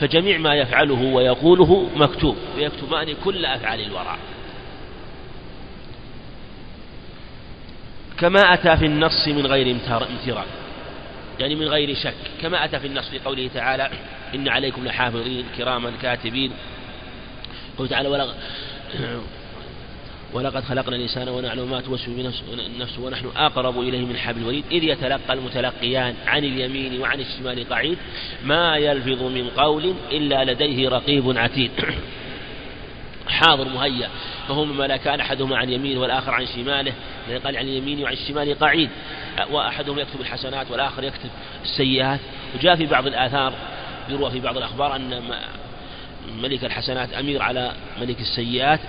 [0.00, 2.36] فجميع ما يفعله ويقوله مكتوب.
[2.56, 4.16] ويكتبان كل أفعال الورى.
[8.24, 10.46] كما أتى في النص من غير امتراء
[11.40, 12.14] يعني من غير شك.
[12.42, 13.90] كما أتى في النص في قوله تعالى
[14.34, 16.52] إن عليكم لحافظين كراما كاتبين.
[17.78, 18.32] قوله تعالى ولغ
[20.34, 22.08] ولقد خلقنا الإنسان ونعلم ما توسوس
[22.78, 24.64] بنفسه ونحن أقرب إليه من حبل الوريد.
[24.72, 27.98] إذ يتلقى المتلقيان عن اليمين وعن الشمال قعيد
[28.44, 31.70] ما يلفظ من قول إلا لديه رقيب عتيد.
[33.28, 34.08] حاضر مهيأ
[34.48, 36.92] فهم ملكان أحدهما عن يمينه والآخر عن شماله
[37.44, 38.90] قال عن اليمين وعن الشمال قعيد
[39.50, 41.30] وأحدهم يكتب الحسنات والآخر يكتب
[41.62, 42.20] السيئات.
[42.54, 43.52] وجاء في بعض الآثار
[44.08, 45.22] يروى في بعض الأخبار أن
[46.42, 48.80] ملك الحسنات أمير على ملك السيئات.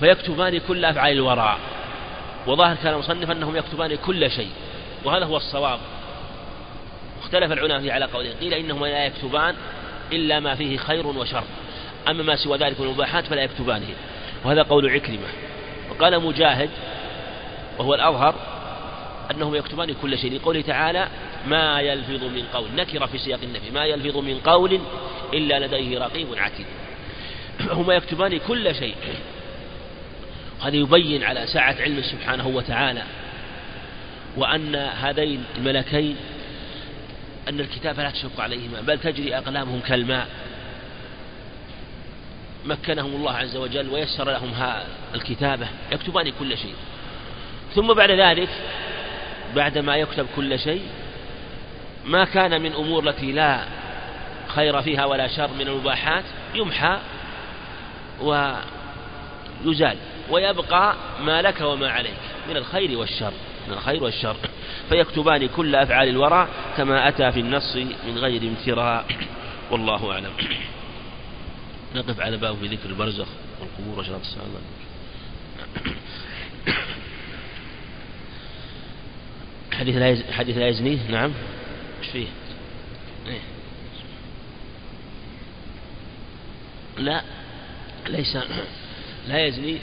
[0.00, 1.58] فيكتبان كل أفعال الوراء
[2.46, 4.50] وظاهر كان المصنف أنهم يكتبان كل شيء
[5.04, 5.78] وهذا هو الصواب.
[7.22, 9.54] اختلف العلماء فيه على قولين قيل إنهما لا يكتبان
[10.12, 11.44] إلا ما فيه خير وشر.
[12.08, 13.86] أما ما سوى ذلك من المباحات فلا يكتبانه.
[14.44, 15.28] وهذا قول عكرمة.
[15.90, 16.70] وقال مجاهد
[17.78, 18.34] وهو الأظهر
[19.30, 20.32] أنهم يكتبان كل شيء.
[20.32, 21.08] لقوله تعالى
[21.46, 22.68] ما يلفظ من قول.
[22.76, 23.70] نكر في سياق النفي.
[23.70, 24.80] ما يلفظ من قول
[25.34, 26.66] إلا لديه رقيب عتيد.
[27.78, 28.94] هما يكتبان كل شيء.
[30.62, 33.02] هذا يبين على سعة علمه سبحانه وتعالى
[34.36, 36.16] وأن هذين الملكين
[37.48, 40.26] أن الكتاب لا تشق عليهما بل تجري أقلامهم كالماء.
[42.64, 44.54] مكنهم الله عز وجل ويسر لهم
[45.14, 46.74] الكتابة يكتبان كل شيء.
[47.74, 48.48] ثم بعد ذلك
[49.56, 50.82] بعدما يكتب كل شيء
[52.04, 53.60] ما كان من أمور التي لا
[54.48, 56.98] خير فيها ولا شر من المباحات يمحى
[58.20, 59.96] ويزال
[60.30, 63.32] ويبقى ما لك وما عليك من الخير والشر
[63.68, 64.36] من الخير والشر.
[64.88, 69.04] فيكتبان كل أفعال الورى كما أتى في النص من غير امتراء.
[69.70, 70.32] والله أعلم.
[71.94, 73.26] نقف على باب في ذكر البرزخ
[73.60, 74.46] والقبور وشرط الساعة
[79.72, 80.22] حديث لا يز...
[80.30, 81.32] حديث لا يزني نعم.
[82.02, 82.26] إيش فيه؟
[83.26, 83.40] إيه؟
[86.98, 87.22] لا.
[88.08, 88.38] ليس.
[89.28, 89.78] لا يزني.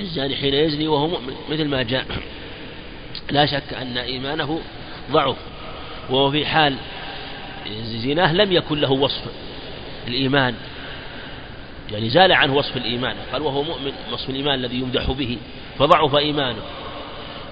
[0.00, 2.06] الزاني حين يزني وهو مؤمن مثل ما جاء.
[3.30, 4.60] لا شك أن إيمانه
[5.10, 5.36] ضعف.
[6.10, 6.76] وهو في حال
[7.84, 9.22] زناه لم يكن له وصف.
[10.08, 10.54] الإيمان.
[11.92, 13.16] يعني زال عنه وصف الإيمان.
[13.32, 15.38] قال وهو مؤمن وصف الإيمان الذي يمدح به
[15.78, 16.62] فضعف إيمانه.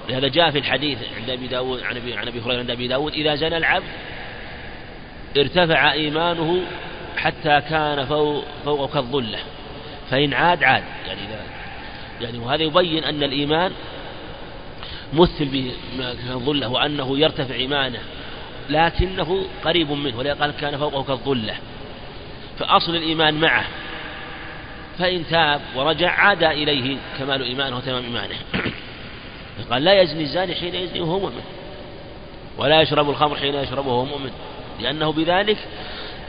[0.09, 3.13] لهذا جاء في الحديث عند أبي داود عن أبي, عن أبي هريرة عند أبي داود
[3.13, 3.89] إذا زنى العبد
[5.39, 6.63] ارتفع إيمانه
[7.17, 9.39] حتى كان فوق, فوق كالظلة
[10.11, 10.85] فإن عاد عاد.
[11.07, 11.21] يعني
[12.21, 13.73] يعني وهذا يبين أن الإيمان
[15.13, 18.01] مثل بالظلة وأنه يرتفع إيمانه
[18.71, 21.55] لكنه قريب منه ولا قال كان فوقه كالظلة
[22.59, 23.65] فأصل الإيمان معه.
[24.99, 28.37] فإن تاب ورجع عاد إليه كمال إيمانه وتمام إيمانه.
[29.71, 31.43] قال لا يزني الزاني حين يزني وهو مؤمن
[32.59, 34.31] ولا يشرب الخمر حين يشرب وهو مؤمن
[34.81, 35.59] لأنه بذلك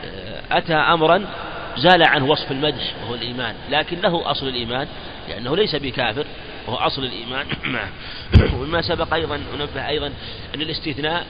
[0.05, 1.25] آه، أتى أمرا
[1.77, 4.87] زال عنه وصف المدح وهو الإيمان لكن له أصل الإيمان
[5.29, 6.25] لأنه ليس بكافر
[6.67, 7.45] وهو أصل الإيمان.
[7.65, 7.89] معه
[8.55, 10.07] ومما سبق أيضا أنبه أيضا
[10.55, 11.25] أن الاستثناء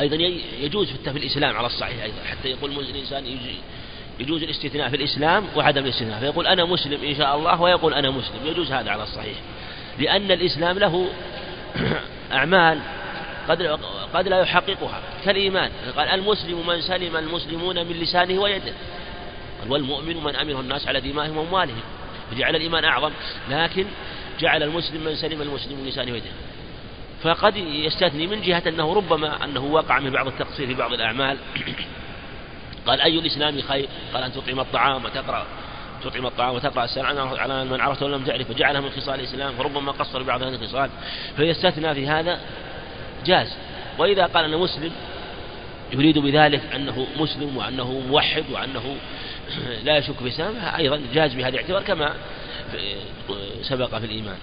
[0.00, 0.16] أيضا
[0.60, 3.24] يجوز في الإسلام على الصحيح أيضا حتى يقول الإنسان
[4.20, 8.46] يجوز الاستثناء في الإسلام وعدم الاستثناء فيقول أنا مسلم إن شاء الله ويقول أنا مسلم
[8.46, 9.36] يجوز هذا على الصحيح
[9.98, 11.08] لأن الإسلام له
[12.32, 12.80] أعمال
[13.48, 13.78] قد
[14.14, 18.72] قد لا يحققها كالإيمان قال المسلم من سلم المسلمون من لسانه ويده
[19.68, 21.82] والمؤمن من أمره الناس على دمائهم وأموالهم
[22.30, 23.10] فجعل الإيمان أعظم
[23.50, 23.86] لكن
[24.40, 26.30] جعل المسلم من سلم المسلم من لسانه ويده
[27.22, 31.36] فقد يستثني من جهة أنه ربما أنه وقع من بعض التقصير في بعض الأعمال
[32.88, 35.46] قال أي الإسلام خير؟ قال أن تطعم الطعام وتقرأ
[36.02, 40.22] تطعم الطعام وتقرأ السلام على من عرفت ولم تعرف وجعلها من خصال الإسلام فربما قصر
[40.22, 40.90] بعض هذه الخصال.
[41.36, 42.40] فيستثنى في هذا
[43.26, 43.56] جاز.
[43.98, 44.92] وإذا قال أنا مسلم
[45.92, 48.96] يريد بذلك أنه مسلم وأنه موحد وأنه
[49.84, 52.14] لا يشك في إسلامه أيضا جاز بهذا الاعتبار كما
[53.62, 54.36] سبق في الإيمان.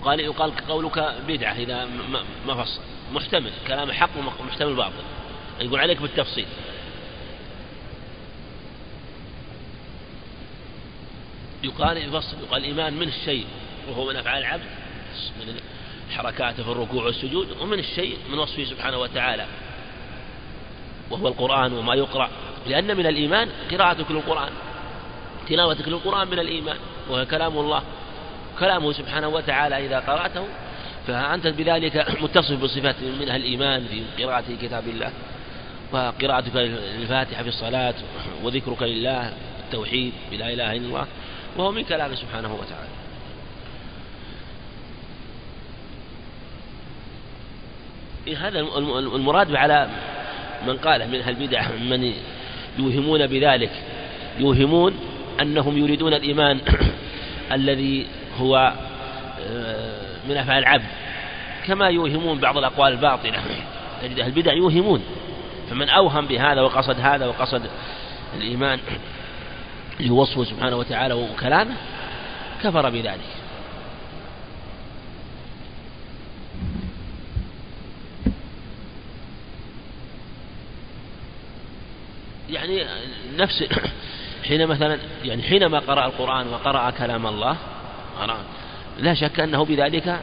[0.00, 1.88] يقال يقال قولك بدعة إذا
[2.46, 2.80] ما فصل.
[3.12, 3.52] محتمل.
[3.66, 4.92] كلام حق ومحتمل باطل.
[5.60, 6.46] يقول عليك بالتفصيل.
[11.64, 13.46] يقال يفصل يقال الإيمان من الشيء
[13.88, 14.64] وهو من أفعال العبد
[15.40, 15.60] من
[16.10, 19.46] حركاته في الركوع والسجود ومن الشيء من وصفه سبحانه وتعالى.
[21.10, 22.30] وهو القرآن وما يقرأ.
[22.66, 24.52] لأن من الإيمان قراءتك للقرآن.
[25.48, 26.76] تلاوتك للقرآن من الإيمان.
[27.08, 27.82] وهو كلام الله.
[28.58, 30.44] كلامه سبحانه وتعالى إذا قرأته
[31.06, 35.12] فأنت بذلك متصف بصفات منها الإيمان في قراءة كتاب الله
[35.92, 37.94] وقراءتك للفاتحة في الصلاة
[38.42, 39.32] وذكرك لله
[39.66, 41.06] التوحيد بلا إله إلا الله
[41.56, 42.88] وهو من كلامه سبحانه وتعالى.
[48.26, 48.60] إيه، هذا
[49.14, 49.88] المراد على
[50.66, 52.12] من قاله من أهل البدع من
[52.78, 53.70] يوهمون بذلك
[54.38, 54.94] يوهمون
[55.40, 56.60] أنهم يريدون الإيمان
[57.52, 58.06] الذي
[58.40, 58.72] هو
[59.40, 60.86] آه، من أفعال العبد
[61.66, 63.38] كما يوهمون بعض الأقوال الباطلة
[64.02, 65.02] تجد أهل البدع يوهمون.
[65.70, 67.62] فمن أوهم بهذا وقصد هذا وقصد
[68.36, 68.78] الإيمان
[70.00, 71.74] لوصفه سبحانه وتعالى وكلامه
[72.62, 73.20] كفر بذلك.
[82.50, 82.84] يعني
[83.36, 83.64] نفس
[84.48, 87.56] حين مثلا يعني حينما قرأ القرآن وقرأ كلام الله
[88.98, 90.20] لا شك أنه بذلك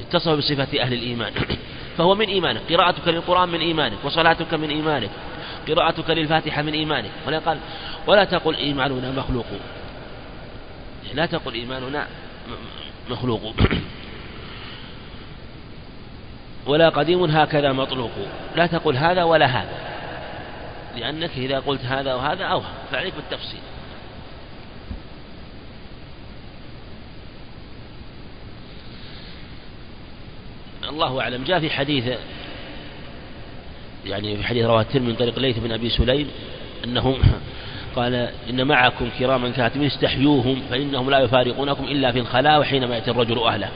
[0.00, 1.32] اتصف بصفة أهل الإيمان.
[1.98, 2.60] فهو من إيمانك.
[2.72, 4.04] قراءتك للقرآن من إيمانك.
[4.04, 5.10] وصلاتك من إيمانك.
[5.68, 7.10] قراءتك للفاتحة من إيمانك.
[7.26, 7.58] ولا قال
[8.06, 9.46] ولا تقل إيماننا مخلوق.
[11.14, 12.06] لا تقل إيماننا
[13.10, 13.42] مخلوق.
[16.66, 18.12] ولا قديم هكذا مطلوق.
[18.56, 19.84] لا تقل هذا ولا هذا.
[20.96, 22.72] لأنك إذا قلت هذا وهذا أوهم.
[22.92, 23.60] فعليك بالتفصيل.
[30.94, 31.44] الله أعلم.
[31.44, 32.04] جاء في حديث
[34.06, 36.30] يعني في حديث رواه الترمذي من طريق ليث بن أبي سليم
[36.84, 37.18] أنهم
[37.96, 43.38] قال إن معكم كراما كاتبين استحيوهم فإنهم لا يفارقونكم إلا في الخلاء وحينما يأتي الرجل
[43.38, 43.68] أهله.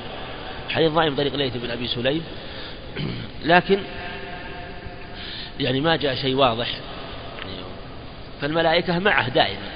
[0.71, 2.23] حديث ضعيف من طريق ليث بن أبي سليم.
[3.45, 3.79] لكن
[5.61, 6.69] يعني ما جاء شيء واضح.
[8.41, 9.69] فالملائكة معه دائما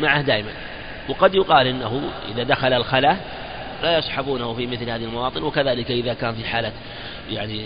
[0.00, 0.50] معه دائما.
[1.08, 2.02] وقد يقال إنه
[2.34, 3.42] إذا دخل الخلاء
[3.82, 6.72] لا يصحبونه في مثل هذه المواطن وكذلك إذا كان في حالة
[7.30, 7.64] يعني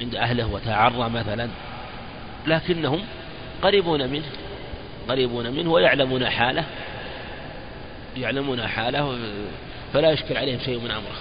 [0.00, 1.48] عند أهله وتعرى مثلا
[2.46, 3.00] لكنهم
[3.62, 4.24] قريبون منه
[5.08, 6.64] قريبون منه ويعلمون حاله
[8.16, 9.18] يعلمون حاله
[9.92, 11.16] فلا يشكل عليهم شيء من أمره.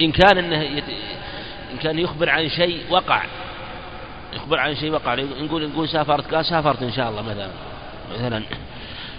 [0.00, 0.82] إن كان أنه
[1.72, 3.22] إن كان يخبر عن شيء وقع.
[4.32, 5.14] يخبر عن شيء وقع.
[5.14, 7.48] نقول نقول سافرت قال سافرت إن شاء الله مثلا.
[8.14, 8.42] مثلا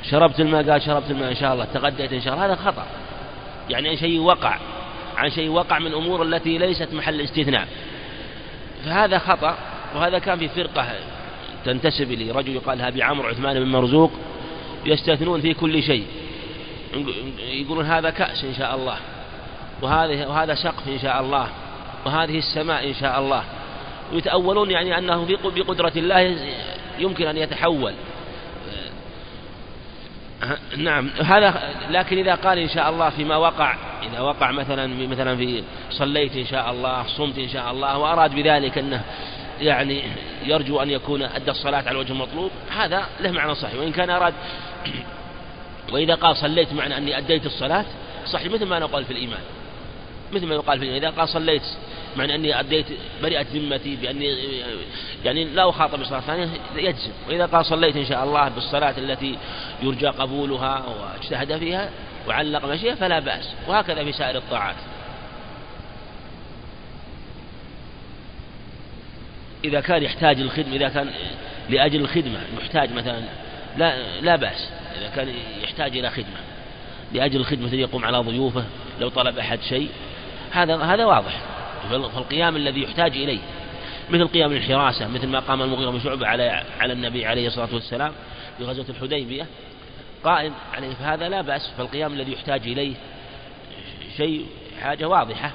[0.04, 2.45] شربت الماء قال شربت الماء إن شاء الله تغديت إن شاء الله.
[2.45, 2.86] هذا خطأ.
[3.70, 4.58] يعني شيء وقع.
[5.18, 7.68] عن شيء وقع من أمور التي ليست محل استثناء.
[8.86, 9.58] فهذا خطأ
[9.95, 10.88] وهذا كان في فرقة
[11.66, 14.12] تنتسب لي رجل يقال لها بعمر عثمان بن مرزوق
[14.86, 16.06] يستثنون في كل شيء.
[17.39, 18.97] يقولون هذا كأس إن شاء الله
[19.82, 21.47] وهذا وهذا سقف إن شاء الله.
[22.06, 23.43] وهذه السماء إن شاء الله.
[24.14, 26.38] ويتأولون يعني أنه بقدرة الله
[27.00, 27.93] يمكن أن يتحول.
[30.78, 31.10] نعم.
[31.24, 36.36] هذا لكن إذا قال إن شاء الله فيما وقع إذا وقع مثلا مثلا في صليت
[36.36, 39.02] إن شاء الله صمت إن شاء الله وأراد بذلك أنه
[39.62, 40.04] يعني
[40.45, 43.80] يرجو أن يكون أدى الصلاة على الوجه المطلوب هذا له معنى صحيح.
[43.80, 44.34] وإن كان أراد
[45.91, 47.86] وإذا قال صليت معنى أني أديت الصلاة
[48.26, 49.41] صحيح مثل ما نقول في الإيمان.
[50.32, 51.04] مثل ما يقال في الإيمان.
[51.04, 51.64] إذا قال صليت
[52.20, 52.86] معنى أني أديت
[53.22, 54.28] برئت ذمتي بأني
[55.26, 57.11] يعني لا أخاطب بصلاة ثانية يجزم.
[57.28, 59.38] وإذا قال صليت إن شاء الله بالصلاة التي
[59.82, 61.89] يرجى قبولها واجتهد فيها
[62.28, 63.53] وعلق مشيئة فلا بأس.
[63.67, 64.76] وهكذا في سائر الطاعات.
[69.63, 71.09] إذا كان يحتاج الخدمة إذا كان
[71.70, 73.22] لأجل الخدمة يحتاج مثلا
[73.78, 74.70] لا لا بأس.
[74.97, 76.39] إذا كان يحتاج إلى خدمة
[77.13, 78.63] لأجل الخدمة يقوم على ضيوفه
[78.99, 79.89] لو طلب أحد شيء
[80.51, 81.41] هذا هذا واضح.
[81.89, 83.39] فالقيام الذي يحتاج إليه.
[84.09, 88.11] مثل قيام الحراسة مثل ما قام المغيرة بن شعبة على على النبي عليه الصلاة والسلام
[88.57, 89.45] في غزوة الحديبية.
[90.23, 92.93] قائم عليه فهذا لا بأس فالقيام الذي يحتاج إليه
[94.17, 94.45] شيء
[94.81, 95.51] حاجة واضحة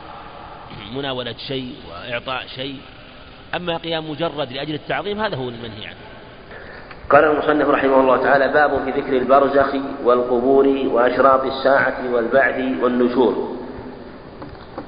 [0.95, 2.77] مناولة شيء وإعطاء شيء.
[3.55, 5.97] أما قيام مجرد لأجل التعظيم هذا هو المنهي عنه.
[7.11, 9.75] قال المصنف رحمه الله تعالى باب في ذكر البرزخ
[10.05, 13.64] والقبور وأشراط الساعة والبعث والنشور.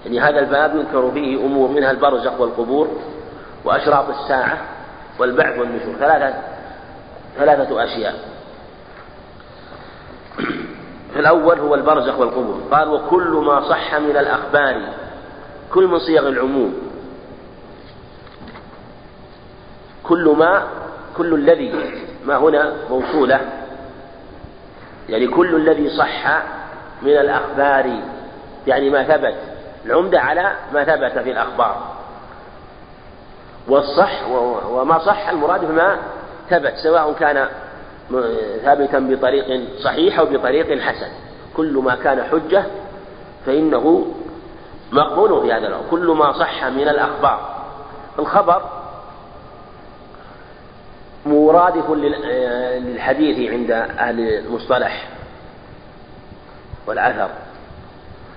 [0.06, 2.88] يعني هذا الباب يذكر فيه أمور منها البرزخ والقبور
[3.64, 4.58] وأشراط الساعة
[5.18, 5.94] والبعث والنشور.
[5.94, 6.34] ثلاثة
[7.36, 8.14] ثلاثة أشياء.
[11.16, 12.60] الأول هو البرزخ والقبور.
[12.70, 14.82] قال وكل ما صح من الأخبار
[15.72, 16.74] كل من صيغ العموم.
[20.04, 20.66] كل ما
[21.16, 21.72] كل الذي
[22.24, 23.40] ما هنا موصولة.
[25.08, 26.42] يعني كل الذي صح
[27.02, 28.00] من الأخبار
[28.66, 29.55] يعني ما ثبت.
[29.86, 31.96] العمدة على ما ثبت في الأخبار.
[33.68, 34.28] والصح
[34.70, 35.96] وما صح المراد بما
[36.50, 37.48] ثبت سواء كان
[38.64, 41.08] ثابتا بطريق صحيح أو بطريق حسن.
[41.56, 42.64] كل ما كان حجة
[43.46, 44.06] فإنه
[44.92, 47.56] مقبول في هذا الأمر كل ما صح من الأخبار.
[48.18, 48.62] الخبر
[51.26, 55.08] مرادف للحديث عند أهل المصطلح
[56.86, 57.30] والأثر.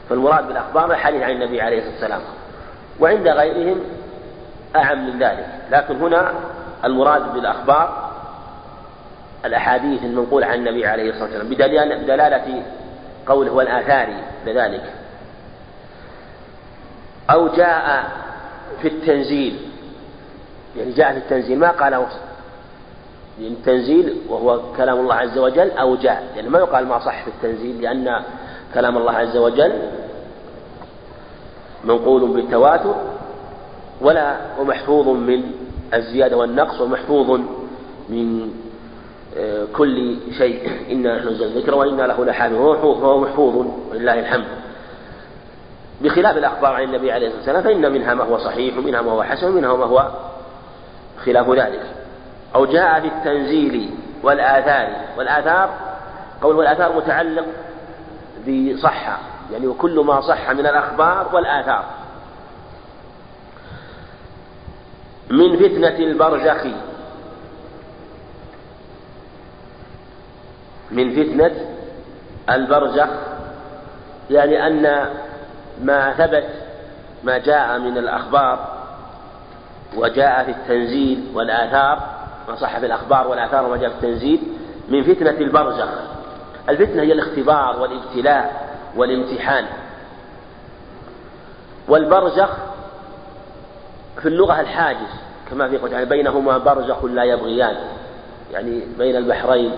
[0.10, 2.22] فالمراد بالأخبار الحديث عن النبي عليه الصلاة والسلام.
[3.00, 3.80] وعند غيرهم
[4.76, 5.48] أعم من ذلك.
[5.72, 6.34] لكن هنا
[6.86, 8.10] المراد بالأخبار
[9.46, 11.50] الأحاديث المنقولة عن النبي عليه الصلاة والسلام
[12.04, 12.64] بدلالة
[13.28, 14.14] قوله والآثار
[14.46, 14.94] لذلك
[17.30, 18.04] أو جاء
[18.82, 19.70] في التنزيل
[20.78, 26.24] يعني جاء في التنزيل ما قال يعني التنزيل وهو كلام الله عز وجل أو جاء
[26.36, 28.24] يعني ما يقال ما صح في التنزيل لأن
[28.74, 29.74] كلام الله عز وجل
[31.84, 32.96] منقول بالتواتر
[34.02, 35.52] ولا ومحفوظ من
[35.94, 37.40] الزيادة والنقص ومحفوظ
[38.10, 38.52] من
[39.38, 40.72] آه، كل شيء.
[40.92, 44.46] إنا نحن الذكر وإنا له لحافظون فهو محفوظ ولله الحمد.
[46.02, 49.24] بخلاف الأخبار عن النبي عليه الصلاة والسلام فإن منها ما هو صحيح ومنها ما هو
[49.24, 50.10] حسن ومنها ما هو
[51.26, 51.82] خلاف ذلك.
[52.56, 53.90] أو جاء في التنزيل
[54.24, 54.90] والآثار.
[55.18, 55.70] والآثار
[56.42, 57.46] قول والآثار متعلق
[58.50, 59.18] بصحة
[59.52, 61.86] يعني وكل ما صح من الأخبار والآثار.
[65.30, 66.66] من فتنة البرزخ.
[70.92, 71.52] من فتنة
[72.50, 73.08] البرزخ
[74.30, 75.10] يعني أن
[75.82, 76.50] ما ثبت
[77.24, 78.80] ما جاء من الأخبار
[79.96, 82.00] وجاء في التنزيل والآثار
[82.48, 84.40] ما صح في الأخبار والآثار وما جاء في التنزيل
[84.90, 85.90] من فتنة البرزخ.
[86.70, 89.66] الفتنة هي الاختبار والابتلاء والامتحان.
[91.88, 92.50] والبرزخ
[94.22, 95.10] في اللغة الحاجز
[95.50, 97.76] كما في قول يعني بينهما برزخ لا يبغيان
[98.54, 99.72] يعني بين البحرين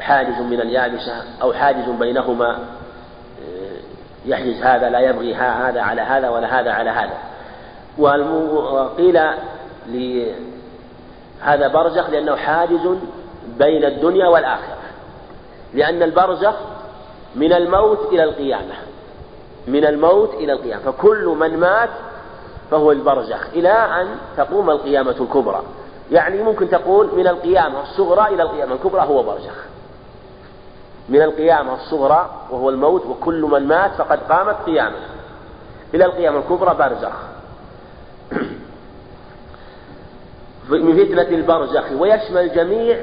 [0.00, 3.76] حاجز من اليابسة أو حاجز بينهما آه،
[4.26, 7.18] يحجز هذا لا يبغي هذا على هذا ولا هذا على هذا.
[7.98, 9.20] وقيل
[9.86, 12.88] لهذا برزخ لأنه حاجز
[13.58, 14.75] بين الدنيا والآخرة.
[15.74, 16.54] لأن البرزخ
[17.36, 18.74] من الموت إلى القيامة.
[19.66, 20.82] من الموت إلى القيامة.
[20.82, 21.90] فكل من مات
[22.70, 23.46] فهو البرزخ.
[23.54, 25.62] إلى أن تقوم القيامة الكبرى.
[26.10, 29.64] يعني ممكن تقول من القيامة الصغرى إلى القيامة الكبرى هو برزخ.
[31.08, 34.96] من القيامة الصغرى وهو الموت وكل من مات فقد قامت قيامة.
[35.94, 37.14] إلى القيامة الكبرى برزخ.
[40.70, 41.84] من فتنة البرزخ.
[41.98, 42.98] ويشمل جميع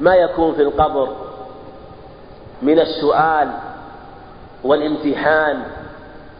[0.00, 1.23] ما يكون في القبر.
[2.64, 3.48] من السؤال
[4.64, 5.62] والامتحان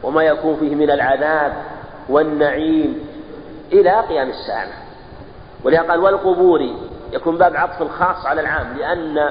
[0.03, 1.53] وما يكون فيه من العذاب
[2.09, 2.99] والنعيم
[3.73, 4.69] إلى قيام الساعة.
[5.65, 6.61] ولهذا قال والقبور
[7.13, 9.31] يكون باب عطف الخاص على العام لأن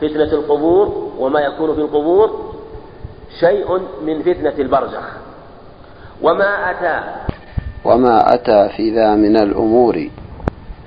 [0.00, 2.54] فتنة القبور وما يكون في القبور
[3.40, 5.06] شيء من فتنة البرزخ.
[6.22, 7.00] وما أتى
[7.84, 9.96] وما أتى في ذا من الأمور.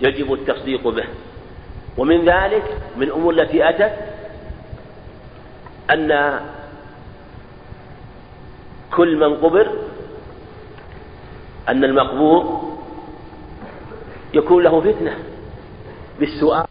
[0.02, 1.06] يجب التصديق به.
[1.98, 2.64] ومن ذلك
[2.98, 4.15] من الأمور التي أتت
[5.92, 6.40] أن
[8.96, 9.68] كل من قبر
[11.70, 12.44] أن المقبور
[14.34, 15.18] يكون له فتنة
[16.20, 16.66] بالسؤال.